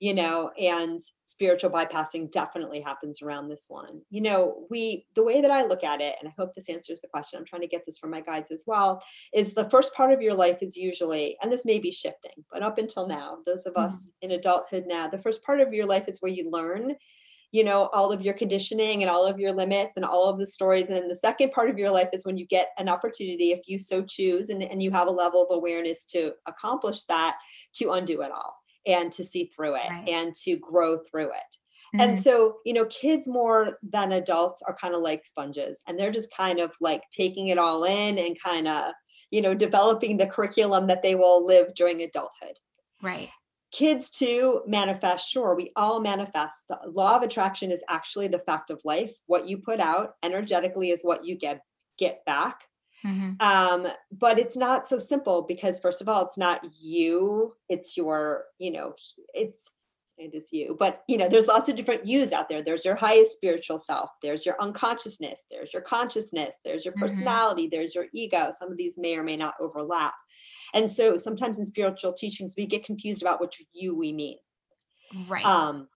[0.00, 4.00] You know, and spiritual bypassing definitely happens around this one.
[4.08, 7.02] You know, we, the way that I look at it, and I hope this answers
[7.02, 9.02] the question, I'm trying to get this from my guides as well,
[9.34, 12.62] is the first part of your life is usually, and this may be shifting, but
[12.62, 13.86] up until now, those of mm-hmm.
[13.86, 16.96] us in adulthood now, the first part of your life is where you learn
[17.52, 20.46] you know all of your conditioning and all of your limits and all of the
[20.46, 23.68] stories and the second part of your life is when you get an opportunity if
[23.68, 27.36] you so choose and, and you have a level of awareness to accomplish that
[27.74, 30.08] to undo it all and to see through it Right.
[30.08, 31.56] and to grow through it
[31.94, 32.16] and Mhm.
[32.16, 36.34] so you know kids more than adults are kind of like sponges and they're just
[36.34, 38.92] kind of like taking it all in and kind of
[39.30, 42.56] you know developing the curriculum that they will live during adulthood
[43.02, 43.28] right.
[43.72, 48.70] kids too manifest sure we all manifest the law of attraction is actually the fact
[48.70, 51.60] of life what you put out energetically is what you get
[51.98, 52.66] get back
[53.04, 53.40] Mhm.
[53.40, 58.46] um but it's not so simple because first of all it's not you it's your
[58.58, 58.94] you know
[59.34, 59.72] it's
[60.18, 60.76] it is you.
[60.78, 62.60] But you know there's lots of different yous out there.
[62.62, 67.40] There's your highest spiritual self there's your unconsciousness there's your consciousness there's your Mhm.
[67.40, 68.50] personality there's your ego.
[68.52, 70.14] Some of these may or may not overlap.
[70.74, 74.38] And so sometimes in spiritual teachings we get confused about which you we mean.
[75.12, 75.54] Right.
[75.54, 75.88] um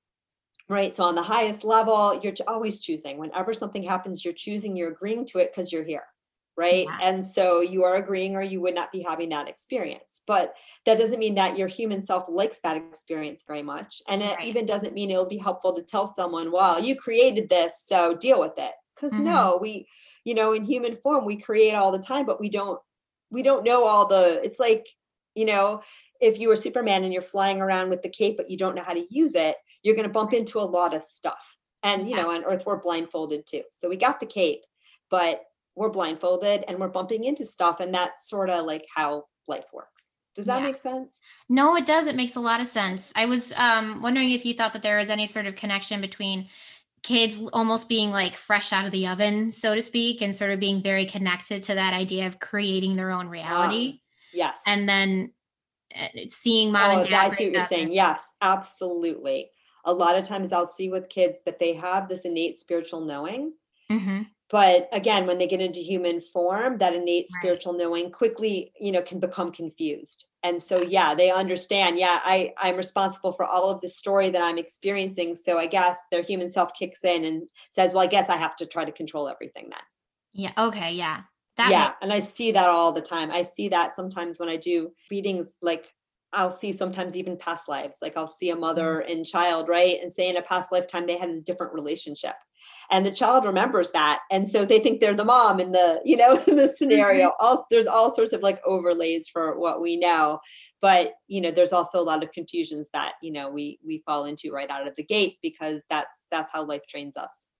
[0.68, 3.18] right so on the highest level you're always choosing.
[3.18, 6.04] Whenever something happens you're choosing you're agreeing to it because you're here
[6.56, 6.98] right Yeah.
[7.02, 10.98] and so you are agreeing or you would not be having that experience but that
[10.98, 14.46] doesn't mean that your human self likes that experience very much and it Right.
[14.46, 18.38] even doesn't mean it'll be helpful to tell someone well you created this so deal
[18.40, 19.24] with it because Mhm.
[19.24, 19.88] no we
[20.24, 22.80] you know in human form we create all the time but we don't
[23.30, 24.86] we don't know all the it's like
[25.34, 25.82] you know
[26.20, 28.82] if you were superman and you're flying around with the cape but you don't know
[28.82, 32.14] how to use it you're going to bump into a lot of stuff and you
[32.14, 34.62] know on earth we're blindfolded too so we got the cape
[35.10, 35.42] but
[35.76, 40.12] we're blindfolded and we're bumping into stuff and that's sort of like how life works
[40.34, 40.66] does that Yeah.
[40.66, 42.06] make sense No, it does.
[42.06, 43.12] It makes a lot of sense.
[43.14, 46.48] I was um, wondering if you thought that there was any sort of connection between
[47.02, 50.58] kids almost being like fresh out of the oven, so to speak, and sort of
[50.58, 54.00] being very connected to that idea of creating their own reality.
[54.32, 55.30] yes and then
[55.94, 57.30] uh, seeing mom and oh dad.
[57.30, 59.50] i see what you're saying and- yes absolutely
[59.84, 63.52] a lot of times i'll see with kids that they have this innate spiritual knowing
[63.92, 64.26] Mhm.
[64.54, 67.38] But again when they get into human form that innate Right.
[67.40, 72.52] spiritual knowing quickly you know can become confused and so yeah they understand yeah i
[72.58, 76.50] i'm responsible for all of the story that i'm experiencing so i guess their human
[76.52, 77.42] self kicks in and
[77.72, 79.86] says well i guess i have to try to control everything then
[80.32, 80.52] Yeah.
[80.68, 80.92] Okay.
[80.92, 81.22] Yeah.
[81.56, 84.48] That yeah makes and i see that all the time i see that sometimes when
[84.48, 85.93] i do readings like
[86.34, 87.98] I'll see sometimes even past lives.
[88.02, 89.98] Like I'll see a mother and child, right?
[90.02, 92.34] And say in a past lifetime they had a different relationship.
[92.90, 94.20] And the child remembers that.
[94.30, 97.28] And so they think they're the mom in the, you know, in the scenario.
[97.28, 97.44] Mm-hmm.
[97.46, 100.40] All there's all sorts of like overlays for what we know.
[100.80, 104.26] But you know, there's also a lot of confusions that, you know, we we fall
[104.26, 107.50] into right out of the gate because that's that's how life trains us.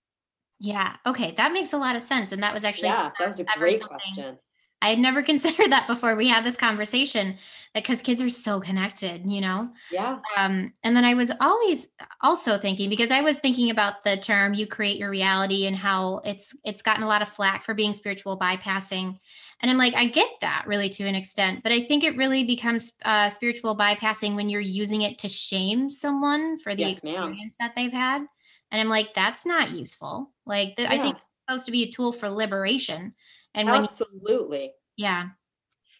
[0.59, 0.95] Yeah.
[1.05, 1.33] Okay.
[1.35, 2.31] That makes a lot of sense.
[2.31, 4.37] And that was actually yeah, that was a great question
[4.81, 7.37] I had never considered that before we had this conversation
[7.73, 9.69] because kids are so connected, you know?
[9.91, 10.19] Yeah.
[10.37, 11.87] Um, and then I was always
[12.21, 16.21] also thinking because I was thinking about the term you create your reality and how
[16.23, 19.19] it's it's gotten a lot of flack for being spiritual bypassing.
[19.61, 22.43] And I'm like, I get that really to an extent, but I think it really
[22.43, 27.55] becomes uh, spiritual bypassing when you're using it to shame someone for the yes, experience
[27.59, 27.67] ma'am.
[27.67, 28.25] that they've had.
[28.71, 30.31] And I'm like, that's not useful.
[30.45, 30.91] Like, the, yeah.
[30.91, 33.13] I think it's supposed to be a tool for liberation
[33.55, 34.63] and when absolutely.
[34.95, 35.25] You, yeah.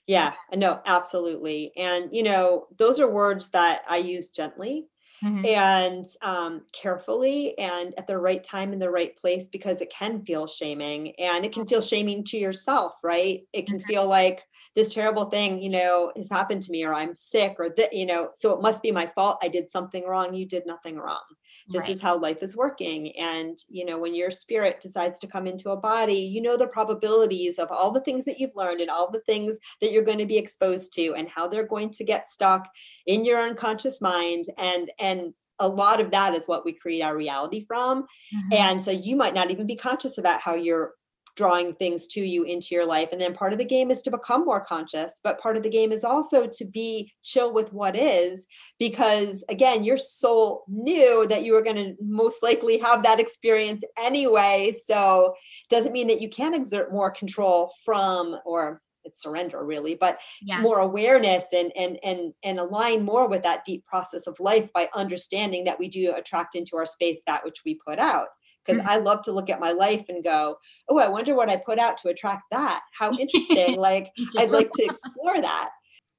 [0.08, 1.72] Yeah, no, absolutely.
[1.78, 4.88] And you know, those are words that I use gently
[5.24, 5.45] mm-hmm.
[5.45, 10.22] and um, carefully and at the right time in the right place because it can
[10.24, 13.41] feel shaming and it can feel shaming to yourself, right?
[13.53, 13.88] It can mm-hmm.
[13.88, 14.43] feel like
[14.76, 18.06] this terrible thing, you know, has happened to me or I'm sick or that, you
[18.06, 19.39] know, so it must be my fault.
[19.41, 20.34] I did something wrong.
[20.34, 21.24] You did nothing wrong.
[21.68, 21.91] This right.
[21.91, 23.16] is how life is working.
[23.18, 26.68] And, you know, when your spirit decides to come into a body, you know the
[26.68, 30.20] probabilities of all the things that you've learned and all the things that you're going
[30.20, 32.68] to be exposed to and how they're going to get stuck
[33.06, 37.16] in your unconscious mind and and a lot of that is what we create our
[37.16, 38.53] reality from mm-hmm.
[38.53, 40.93] and so you might not even be conscious about how you're
[41.36, 43.10] drawing things to you into your life.
[43.12, 45.70] And then part of the game is to become more conscious but part of the
[45.70, 48.46] game is also to be chill with what is
[48.80, 53.84] because again your soul knew that you were going to most likely have that experience
[53.98, 54.74] anyway.
[54.86, 55.36] So
[55.70, 60.60] doesn't mean that you can exert more control from or it's surrender really but yeah.
[60.62, 64.90] more awareness and and and and align more with that deep process of life by
[64.96, 68.30] understanding that we do attract into our space that which we put out
[68.66, 68.89] because mm-hmm.
[68.89, 70.57] I love to look at my life and go,
[70.89, 72.82] oh, I wonder what I put out to attract that.
[72.97, 73.78] How interesting.
[73.78, 75.70] like I'd like to explore that.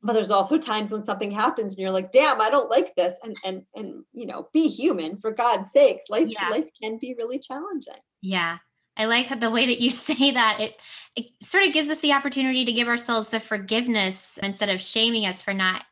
[0.03, 3.19] But there's also times when something happens and you're like, damn, I don't like this.
[3.25, 6.05] And and and you know, be human for God's sakes.
[6.09, 6.49] Life yeah.
[6.49, 7.95] life can be really challenging.
[8.23, 8.59] Yeah.
[8.99, 10.61] I like the way that you say that.
[10.61, 10.81] It
[11.17, 15.27] it sort of gives us the opportunity to give ourselves the forgiveness instead of shaming
[15.27, 15.85] us for not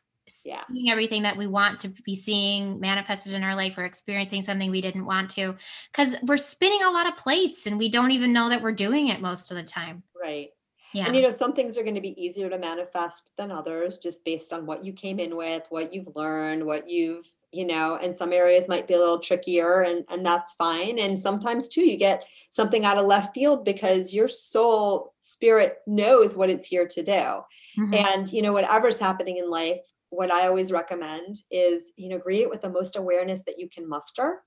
[0.43, 0.59] yeah.
[0.67, 4.71] seeing everything that we want to be seeing manifested in our life or experiencing something
[4.71, 5.55] we didn't want to
[5.91, 9.09] because we're spinning a lot of plates and we don't even know that we're doing
[9.09, 10.49] it most of the time right
[10.95, 11.07] yeah.
[11.07, 14.23] And you know, some things are going to be easier to manifest than others just
[14.23, 18.15] based on what you came in with, what you've learned, what you've, you know, and
[18.15, 20.97] some areas might be a little trickier and and that's fine.
[20.99, 26.37] And sometimes too you get something out of left field because your soul spirit knows
[26.37, 27.11] what it's here to do.
[27.11, 27.93] Mm-hmm.
[27.93, 32.41] And you know, whatever's happening in life, what I always recommend is, you know, greet
[32.41, 34.41] it with the most awareness that you can muster.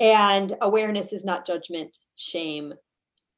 [0.00, 2.74] And awareness is not judgment, shame,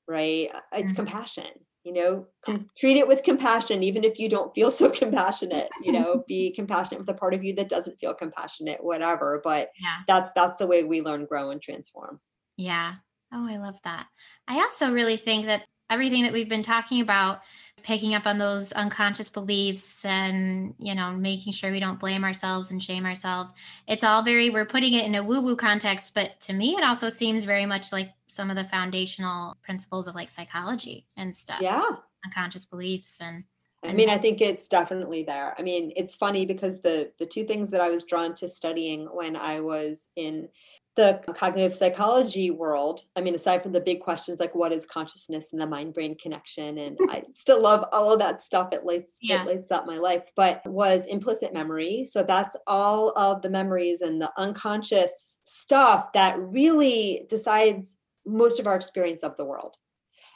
[0.08, 0.50] right?
[0.54, 0.96] Uh, it's mm-hmm.
[0.96, 1.50] compassion.
[1.84, 5.68] You know, com- treat it with compassion, even if you don't feel so compassionate.
[5.82, 9.40] You know, be compassionate with the part of you that doesn't feel compassionate, whatever.
[9.44, 9.98] But yeah.
[10.08, 12.20] that's that's the way we learn, grow, and transform.
[12.56, 12.94] Yeah.
[13.32, 14.06] Oh, I love that.
[14.48, 17.40] I also really think that everything that we've been talking about
[17.84, 22.72] picking up on those unconscious beliefs and you know making sure we don't blame ourselves
[22.72, 23.52] and shame ourselves.
[23.86, 26.82] It's all very we're putting it in a woo woo context but to me it
[26.82, 31.60] also seems very much like some of the foundational principles of like psychology and stuff.
[31.60, 31.84] Yeah.
[32.24, 33.44] Unconscious beliefs and
[33.86, 35.54] I mean, I think it's definitely there.
[35.58, 39.04] I mean, it's funny because the the two things that I was drawn to studying
[39.12, 40.48] when I was in
[40.96, 45.52] the cognitive psychology world, I mean, aside from the big questions like what is consciousness
[45.52, 48.68] and the mind brain connection, and I still love all of that stuff.
[48.72, 49.42] It lights yeah.
[49.42, 52.04] it lights up my life, but was implicit memory.
[52.04, 58.66] So that's all of the memories and the unconscious stuff that really decides most of
[58.66, 59.76] our experience of the world.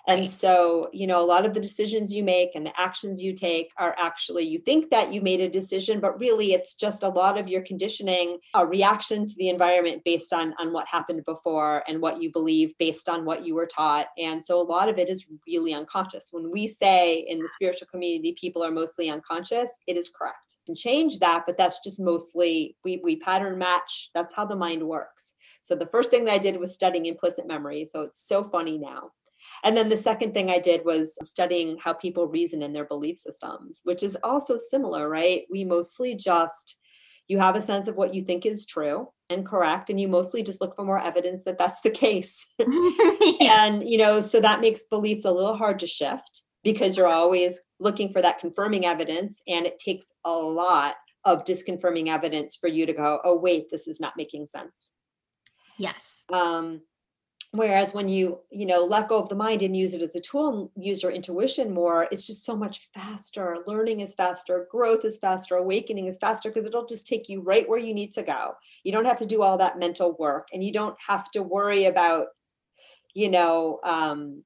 [0.08, 3.34] And so, you know, a lot of the decisions you make and the actions you
[3.34, 7.10] take are actually, you think that you made a decision, but really it's just a
[7.10, 11.84] lot of your conditioning, a reaction to the environment based on, on what happened before
[11.86, 14.06] and what you believe based on what you were taught.
[14.16, 16.30] And so a lot of it is really unconscious.
[16.32, 20.56] When we say in the spiritual community, people are mostly unconscious, it is correct.
[20.64, 24.08] Can change that, but that's just mostly we, we pattern match.
[24.14, 25.34] That's how the mind works.
[25.60, 27.86] So the first thing that I did was studying implicit memory.
[27.92, 29.10] So it's so funny now
[29.64, 33.18] and then the second thing I did was studying how people reason in their belief
[33.18, 35.42] systems, which is also similar, right?
[35.50, 36.76] We mostly just,
[37.26, 40.42] you have a sense of what you think is true and correct, and you mostly
[40.42, 42.46] just look for more evidence that that's the case.
[42.58, 43.66] yeah.
[43.66, 47.60] And, you know, so that makes beliefs a little hard to shift because you're always
[47.78, 52.86] looking for that confirming evidence and it takes a lot of disconfirming evidence for you
[52.86, 54.92] to go, oh, wait, this is not making sense.
[55.78, 56.24] Yes.
[56.32, 56.82] Um,
[57.52, 60.20] whereas when you you know let go of the mind and use it as a
[60.20, 63.56] tool and use your intuition more it's just so much faster.
[63.66, 67.68] Learning is faster growth is faster awakening is faster because it'll just take you right
[67.68, 68.52] where you need to go.
[68.84, 71.86] You don't have to do all that mental work and you don't have to worry
[71.86, 72.26] about
[73.14, 74.44] you know um,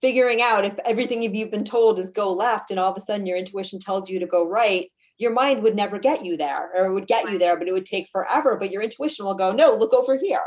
[0.00, 3.26] figuring out if everything you've been told is go left and all of a sudden
[3.26, 6.86] your intuition tells you to go right your mind would never get you there or
[6.86, 9.52] it would get you there but it would take forever but your intuition will go
[9.52, 10.44] no look over here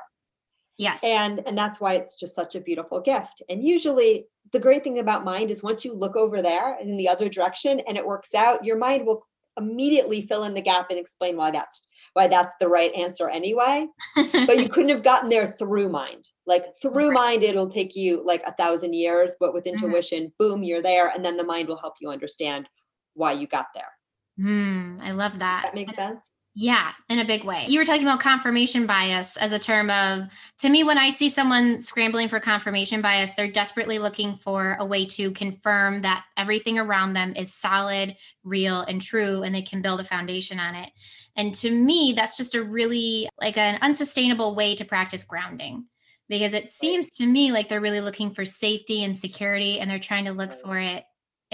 [0.77, 0.99] Yes.
[1.03, 4.99] and and that's why it's just such a beautiful gift and usually the great thing
[4.99, 8.33] about mind is once you look over there in the other direction and it works
[8.33, 9.25] out your mind will
[9.57, 13.85] immediately fill in the gap and explain why that's why that's the right answer anyway
[14.33, 17.13] but you couldn't have gotten there through mind like through Right.
[17.13, 19.71] mind it'll take you like a thousand years but with Mhm.
[19.73, 22.67] intuition boom you're there and then the mind will help you understand
[23.13, 23.91] why you got there
[24.37, 25.61] Hmm, I love that.
[25.65, 27.65] that makes sense Yeah, in a big way.
[27.67, 30.25] You were talking about confirmation bias as a term of,
[30.59, 34.85] to me, when I see someone scrambling for confirmation bias, they're desperately looking for a
[34.85, 39.81] way to confirm that everything around them is solid, real, and true, and they can
[39.81, 40.91] build a foundation on it.
[41.35, 45.85] And to me, that's just a really like an unsustainable way to practice grounding
[46.29, 49.99] because it seems to me like they're really looking for safety and security and they're
[49.99, 51.03] trying to look for it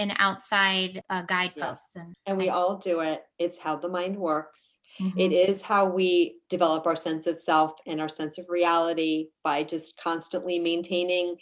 [0.00, 1.96] in outside uh, guideposts.
[1.96, 5.12] And and we all do it it's how the mind works Mhm.
[5.16, 9.62] It is how we develop our sense of self and our sense of reality by
[9.62, 11.36] just constantly maintaining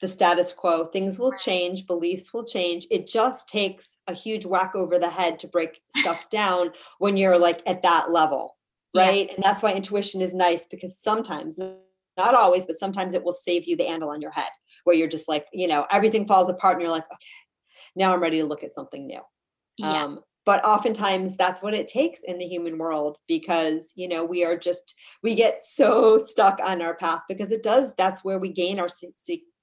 [0.00, 0.86] the status quo.
[0.86, 2.86] Things will change, beliefs will change.
[2.90, 7.38] It just takes a huge whack over the head to break stuff down when you're
[7.38, 8.56] like at that level,
[8.92, 9.06] Yeah.
[9.08, 9.30] right?
[9.34, 11.58] And that's why intuition is nice because sometimes,
[12.16, 14.50] not always, but sometimes it will save you the handle on your head
[14.84, 17.26] where you're just like, you know, everything falls apart and you're like, okay,
[17.96, 19.20] now I'm ready to look at something new.
[19.76, 20.04] yeah.
[20.04, 24.44] Um, but oftentimes that's what it takes in the human world because you know we
[24.44, 28.50] are just we get so stuck on our path because it does that's where we
[28.50, 28.88] gain our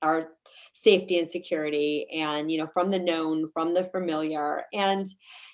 [0.01, 0.29] our
[0.73, 5.07] safety and security and you know from the known from the familiar and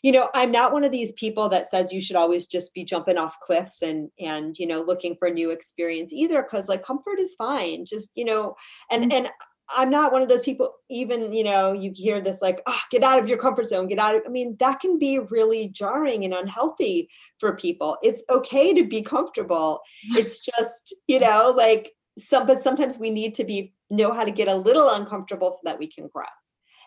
[0.03, 2.83] you know i'm not one of these people that says you should always just be
[2.83, 6.83] jumping off cliffs and and you know looking for a new experience either because like
[6.83, 8.55] comfort is fine just you know
[8.91, 9.13] and Mhm.
[9.13, 9.29] and
[9.75, 13.03] I'm not one of those people, even, you know, you hear this like, oh, get
[13.03, 16.23] out of your comfort zone, get out of, I mean, that can be really jarring
[16.23, 17.09] and unhealthy
[17.39, 17.97] for people.
[18.01, 19.81] It's okay to be comfortable.
[20.17, 24.31] It's just, you know, like some, but sometimes we need to be, know how to
[24.31, 26.25] get a little uncomfortable so that we can grow.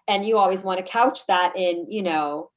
[0.08, 2.50] And you always want to couch that in, you know,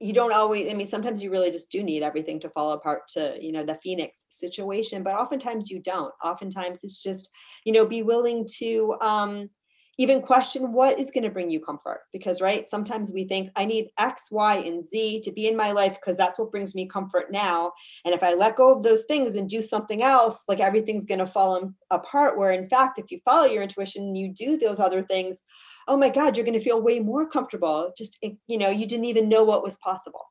[0.00, 3.08] you don't always, I mean, sometimes you really just do need everything to fall apart
[3.14, 6.12] to, you know, the Phoenix situation, but oftentimes you don't.
[6.22, 7.30] Oftentimes it's just,
[7.64, 9.50] you know, be willing to um,
[9.98, 12.02] even question what is going to bring you comfort.
[12.12, 15.72] Because, right, sometimes we think I need X, Y, and Z to be in my
[15.72, 17.72] life because that's what brings me comfort now.
[18.04, 21.18] And if I let go of those things and do something else, like everything's going
[21.18, 22.38] to fall apart.
[22.38, 25.40] Where in fact, if you follow your intuition and you do those other things,
[25.88, 27.92] oh my God, you're going to feel way more comfortable.
[27.98, 30.26] Just, eh, you know, you didn't even know what was possible,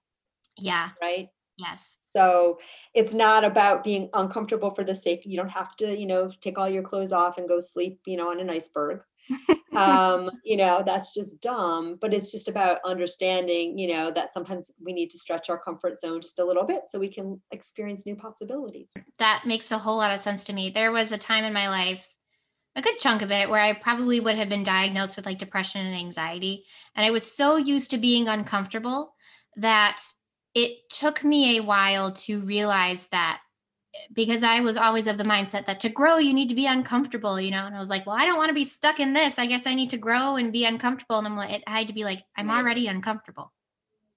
[0.58, 0.90] Yeah.
[1.02, 1.30] right?
[1.58, 1.86] Yes.
[2.10, 2.60] So
[2.94, 5.24] it's not about being uncomfortable for the sake.
[5.26, 8.16] You don't have to, you know, take all your clothes off and go sleep, you
[8.16, 9.02] know, on an iceberg.
[9.76, 11.98] Um, you know, that's just dumb.
[12.00, 16.00] But it's just about understanding, you know, that sometimes we need to stretch our comfort
[16.00, 18.94] zone just a little bit so we can experience new possibilities.
[19.20, 20.70] that makes a whole lot of sense to me.
[20.70, 22.08] There was a time in my life,
[22.76, 25.86] a good chunk of it, where I probably would have been diagnosed with like depression
[25.86, 26.66] and anxiety.
[26.96, 29.14] And I was so used to being uncomfortable
[29.56, 30.02] that
[30.54, 33.42] it took me a while to realize that
[34.14, 37.40] because I was always of the mindset that to grow, you need to be uncomfortable,
[37.40, 37.66] you know?
[37.66, 39.38] And I was like, well, I don't want to be stuck in this.
[39.40, 41.18] I guess I need to grow and be uncomfortable.
[41.18, 43.52] And I'm like, I had to be like, I'm already uncomfortable,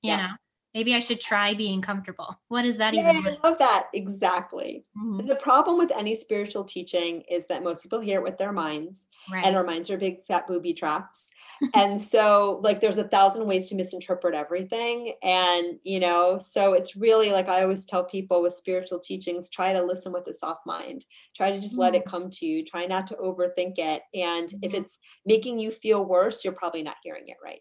[0.02, 0.16] you Yeah.
[0.16, 0.34] know?
[0.74, 2.40] Maybe I should try being comfortable.
[2.48, 3.16] What is that Yay, even?
[3.26, 3.88] I love that.
[3.92, 4.84] Exactly.
[4.96, 5.26] Mhm.
[5.26, 9.06] The problem with any spiritual teaching is that most people hear it with their minds.
[9.32, 9.44] Right.
[9.44, 11.30] and our minds are big fat booby traps
[11.74, 16.96] and so like there's a thousand ways to misinterpret everything and you know so it's
[16.96, 20.66] really like i always tell people with spiritual teachings try to listen with a soft
[20.66, 21.04] mind
[21.36, 24.72] try to just let it come to you try not to overthink it and if
[24.72, 24.78] Mhm.
[24.80, 27.60] it's making you feel worse you're probably not hearing it right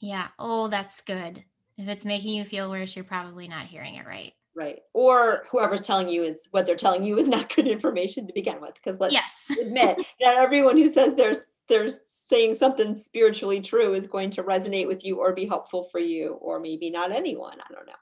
[0.00, 0.28] Yeah.
[0.38, 1.44] Oh, that's good.
[1.80, 4.32] If it's making you feel worse, you're probably not hearing it right.
[4.54, 8.32] right or whoever's telling you is what they're telling you is not good information to
[8.34, 9.30] begin with because let's Yes.
[9.60, 11.34] admit that everyone who says they're
[11.68, 16.00] they're saying something spiritually true is going to resonate with you or be helpful for
[16.00, 17.92] you or maybe not anyone i don't know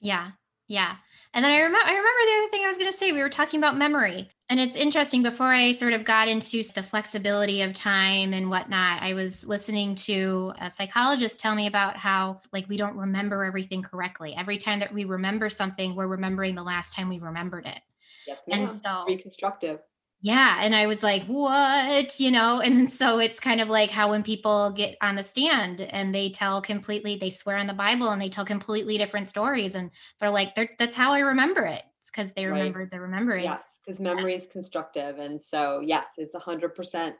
[0.00, 0.30] Yeah.
[0.68, 0.96] Yeah.
[1.34, 3.22] And then I remember I remember the other thing I was going to say we
[3.22, 4.30] were talking about memory.
[4.50, 9.02] And it's interesting before I sort of got into the flexibility of time and whatnot,
[9.02, 13.82] I was listening to a psychologist tell me about how like we don't remember everything
[13.82, 14.34] correctly.
[14.36, 17.80] Every time that we remember something, we're remembering the last time we remembered it.
[18.26, 18.60] Yes, ma'am.
[18.60, 19.80] And so reconstructive.
[20.20, 20.58] Yeah.
[20.60, 22.18] And I was like, what?
[22.18, 25.80] You know, and so it's kind of like how when people get on the stand
[25.80, 29.74] and they tell completely, they swear on the Bible and they tell completely different stories.
[29.74, 31.82] And they're like, they're, that's how I remember it.
[32.00, 32.90] It's because they remembered right.
[32.90, 33.44] the remembering.
[33.44, 35.18] Yes, because memory is constructive.
[35.18, 37.12] And so, yes, it's 100%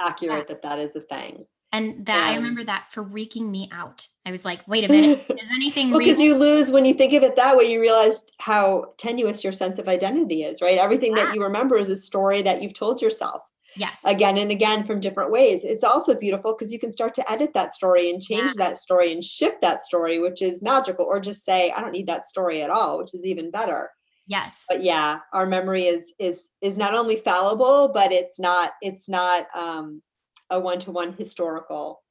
[0.00, 0.44] accurate yeah.
[0.48, 1.44] that that is a thing.
[1.72, 4.06] And that um, I remember that freaking me out.
[4.24, 7.12] I was like, wait a minute, is anything well, because you lose when you think
[7.12, 10.78] of it that way, you realize how tenuous your sense of identity is, right?
[10.78, 11.24] Everything yeah.
[11.24, 13.42] that you remember is a story that you've told yourself.
[13.76, 13.98] Yes.
[14.04, 15.64] Again and again from different ways.
[15.64, 18.68] It's also beautiful because you can start to edit that story and change yeah.
[18.68, 22.06] that story and shift that story, which is magical, or just say, I don't need
[22.06, 23.90] that story at all, which is even better.
[24.26, 24.64] Yes.
[24.68, 29.46] But yeah, our memory is is is not only fallible, but it's not it's not
[29.54, 30.02] um
[30.50, 32.02] a one-to-one historical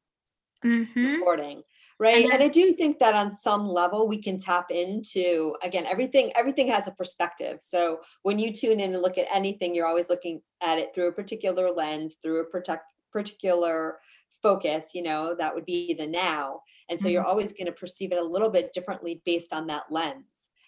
[0.63, 1.05] mm-hmm.
[1.13, 1.63] recording
[1.99, 2.23] right?
[2.23, 5.85] And, then, and, i do think that on some level we can tap into again
[5.85, 7.57] everything everything has a perspective.
[7.61, 11.07] So when you tune in and look at anything you're always looking at it through
[11.07, 13.99] a particular lens through a protect, particular
[14.41, 16.61] focus you know that would be the now.
[16.89, 17.13] And so mm-hmm.
[17.13, 20.25] you're always going to perceive it a little bit differently based on that lens.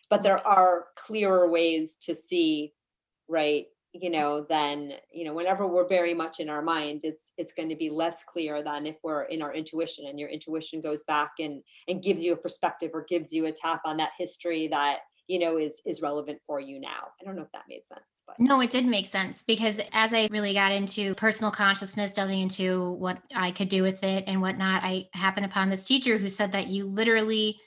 [0.10, 2.74] But there are clearer ways to see
[3.28, 3.66] right
[4.02, 7.70] you know then you know whenever we're very much in our mind it's it's going
[7.70, 11.32] to be less clear than if we're in our intuition and your intuition goes back
[11.40, 15.00] and and gives you a perspective or gives you a tap on that history that
[15.28, 17.10] you know is is relevant for you now.
[17.20, 20.14] I don't know if that made sense but no it did make sense because as
[20.14, 24.42] i really got into personal consciousness delving into what i could do with it and
[24.42, 27.60] whatnot i happened upon this teacher who said that you literally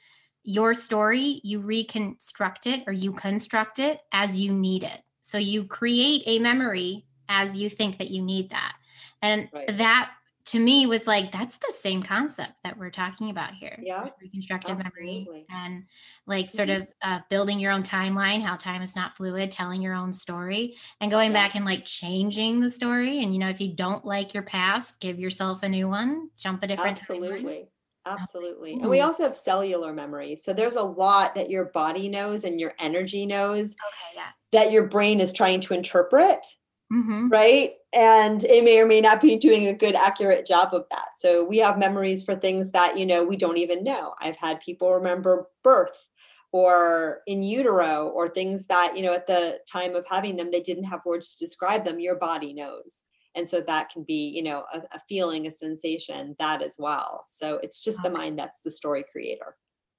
[0.42, 5.64] your story you reconstruct it or you construct it as you need it so you
[5.64, 8.74] create a memory as you think that you need that.
[9.22, 9.78] And right.
[9.78, 10.10] that
[10.46, 14.78] to me was like that's the same concept that we're talking about here yeah reconstructive
[14.78, 15.24] absolutely.
[15.24, 15.84] memory and
[16.26, 16.82] like sort mm-hmm.
[16.82, 20.74] of uh, building your own timeline how time is not fluid telling your own story
[21.00, 21.46] and going yeah.
[21.46, 24.98] back and like changing the story and you know if you don't like your past
[25.00, 27.66] give yourself a new one jump a different absolutely timeline.
[28.06, 28.74] Absolutely.
[28.74, 30.34] And we also have cellular memory.
[30.36, 34.28] So there's a lot that your body knows and your energy knows okay, yeah.
[34.52, 36.44] that your brain is trying to interpret.
[36.92, 37.28] Mm-hmm.
[37.28, 37.72] Right.
[37.94, 41.08] And it may or may not be doing a good, accurate job of that.
[41.16, 44.14] So we have memories for things that, you know, we don't even know.
[44.20, 46.08] I've had people remember birth
[46.52, 50.60] or in utero or things that, you know, at the time of having them, they
[50.60, 52.00] didn't have words to describe them.
[52.00, 53.02] Your body knows
[53.34, 57.24] and so that can be you know a, a feeling a sensation that as well.
[57.26, 59.56] So it's just the mind that's the story creator.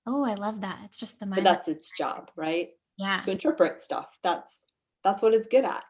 [0.07, 0.79] Oh i love that.
[0.85, 2.69] It's just the mind but that's its job right?
[2.97, 3.19] Yeah.
[3.21, 4.07] To interpret stuff.
[4.23, 4.67] That's
[5.03, 5.83] that's what it's good at.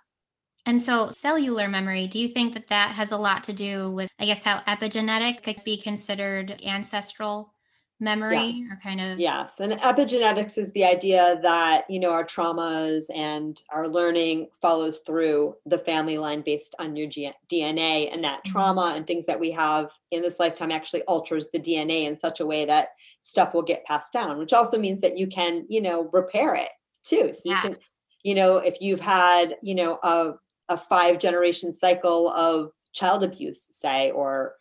[0.65, 4.09] And so cellular memory do you think that that has a lot to do with
[4.19, 7.55] i guess how epigenetics could be considered ancestral
[8.01, 8.71] memory yes.
[8.71, 13.61] or kind of yes and epigenetics is the idea that you know our traumas and
[13.69, 18.51] our learning follows through the family line based on your G- dna and that mm-hmm.
[18.51, 22.39] trauma and things that we have in this lifetime actually alters the dna in such
[22.39, 22.89] a way that
[23.21, 26.71] stuff will get passed down which also means that you can you know repair it
[27.03, 27.55] too so yeah.
[27.57, 27.77] you can
[28.23, 30.33] you know if you've had you know a,
[30.69, 34.55] a five generation cycle of child abuse say or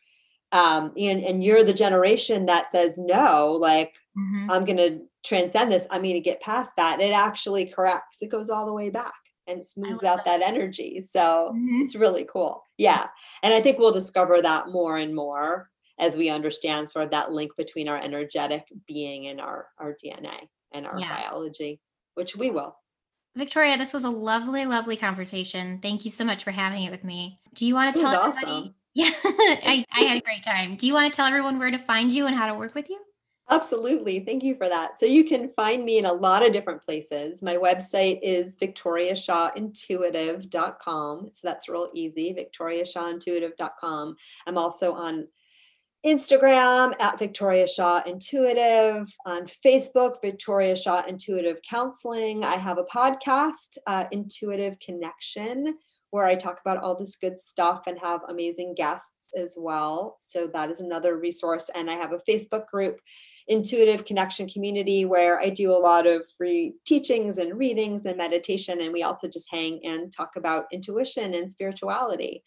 [0.53, 4.51] um, and, and you're the generation that says no like mm-hmm.
[4.51, 8.51] i'm going to transcend this i'm to get past that it actually corrects it goes
[8.51, 9.13] all the way back
[9.47, 10.41] and smooths out that.
[10.41, 10.49] that.
[10.49, 11.83] energy so mm-hmm.
[11.83, 13.07] it's really cool yeah
[13.43, 17.33] and i think we'll discover that more and more as we understand sort of that
[17.33, 20.39] link between our energetic being and our our dna
[20.73, 21.17] and our yeah.
[21.17, 21.81] biology
[22.15, 22.77] which we will
[23.37, 25.79] Victoria, this was a lovely, lovely conversation.
[25.81, 27.39] Thank you so much for having it with me.
[27.55, 28.47] Do you want to tell everybody?
[28.47, 28.73] Awesome.
[28.95, 30.77] Yeah, I, I had a great time.
[30.77, 32.91] Do you want to tell everyone where to find you and how to work with
[32.91, 32.99] you?
[33.51, 34.21] Absolutely.
[34.21, 34.97] Thank you for that.
[34.97, 37.43] So you can find me in a lot of different places.
[37.43, 41.31] My website is victoriashawintuitive.com.
[41.33, 44.17] So that's real easy, victoriashawintuitive.com.
[44.47, 45.27] I'm also on
[46.07, 52.45] Instagram at Victoria Shaw Intuitive, on Facebook, Victoria Shaw Intuitive Counseling.
[52.45, 55.77] I have a podcast, uh, Intuitive Connection,
[56.11, 60.17] where I talk about all this good stuff and have amazing guests as well.
[60.21, 61.71] So that is another resource.
[61.75, 63.01] And I have a Facebook group,
[63.49, 68.81] Intuitive Connection Community, where I do a lot of free teachings and readings and meditation.
[68.81, 72.43] And we also just hang and talk about intuition and spirituality.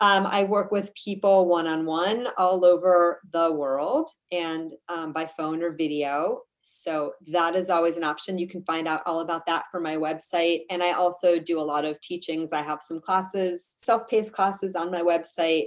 [0.00, 5.26] Um, I work with people one on one all over the world and um, by
[5.26, 6.42] phone or video.
[6.68, 8.38] So that is always an option.
[8.38, 10.62] You can find out all about that from my website.
[10.68, 12.52] And I also do a lot of teachings.
[12.52, 15.66] I have some classes, self paced classes on my website.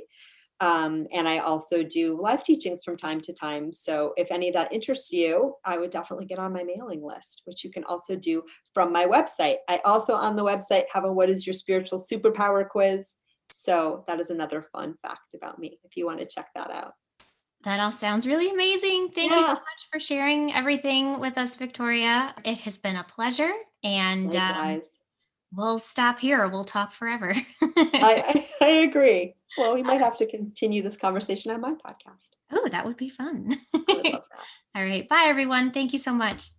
[0.59, 3.71] Um, and I also do live teachings from time to time.
[3.71, 7.43] So if any of that interests you, I would definitely get on my mailing list,
[7.45, 8.43] which you can also do
[8.73, 9.55] from my website.
[9.69, 13.13] I also on the website have a What is Your Spiritual Superpower quiz.
[13.53, 16.91] So that is another fun fact about me if you want to check that out.
[17.63, 19.09] That all sounds really amazing.
[19.13, 22.33] Thank you so much for sharing everything with us, Victoria.
[22.45, 23.51] It has been a pleasure.
[23.83, 24.81] And um,
[25.53, 26.47] we'll stop here.
[26.47, 27.33] We'll talk forever.
[27.61, 29.35] I, I, I, agree.
[29.57, 32.29] Well, we might have to continue this conversation on my podcast.
[32.51, 33.57] Oh, that would be fun.
[33.73, 34.23] all
[34.75, 35.07] right.
[35.09, 35.71] Bye, everyone.
[35.71, 36.51] Thank you so much.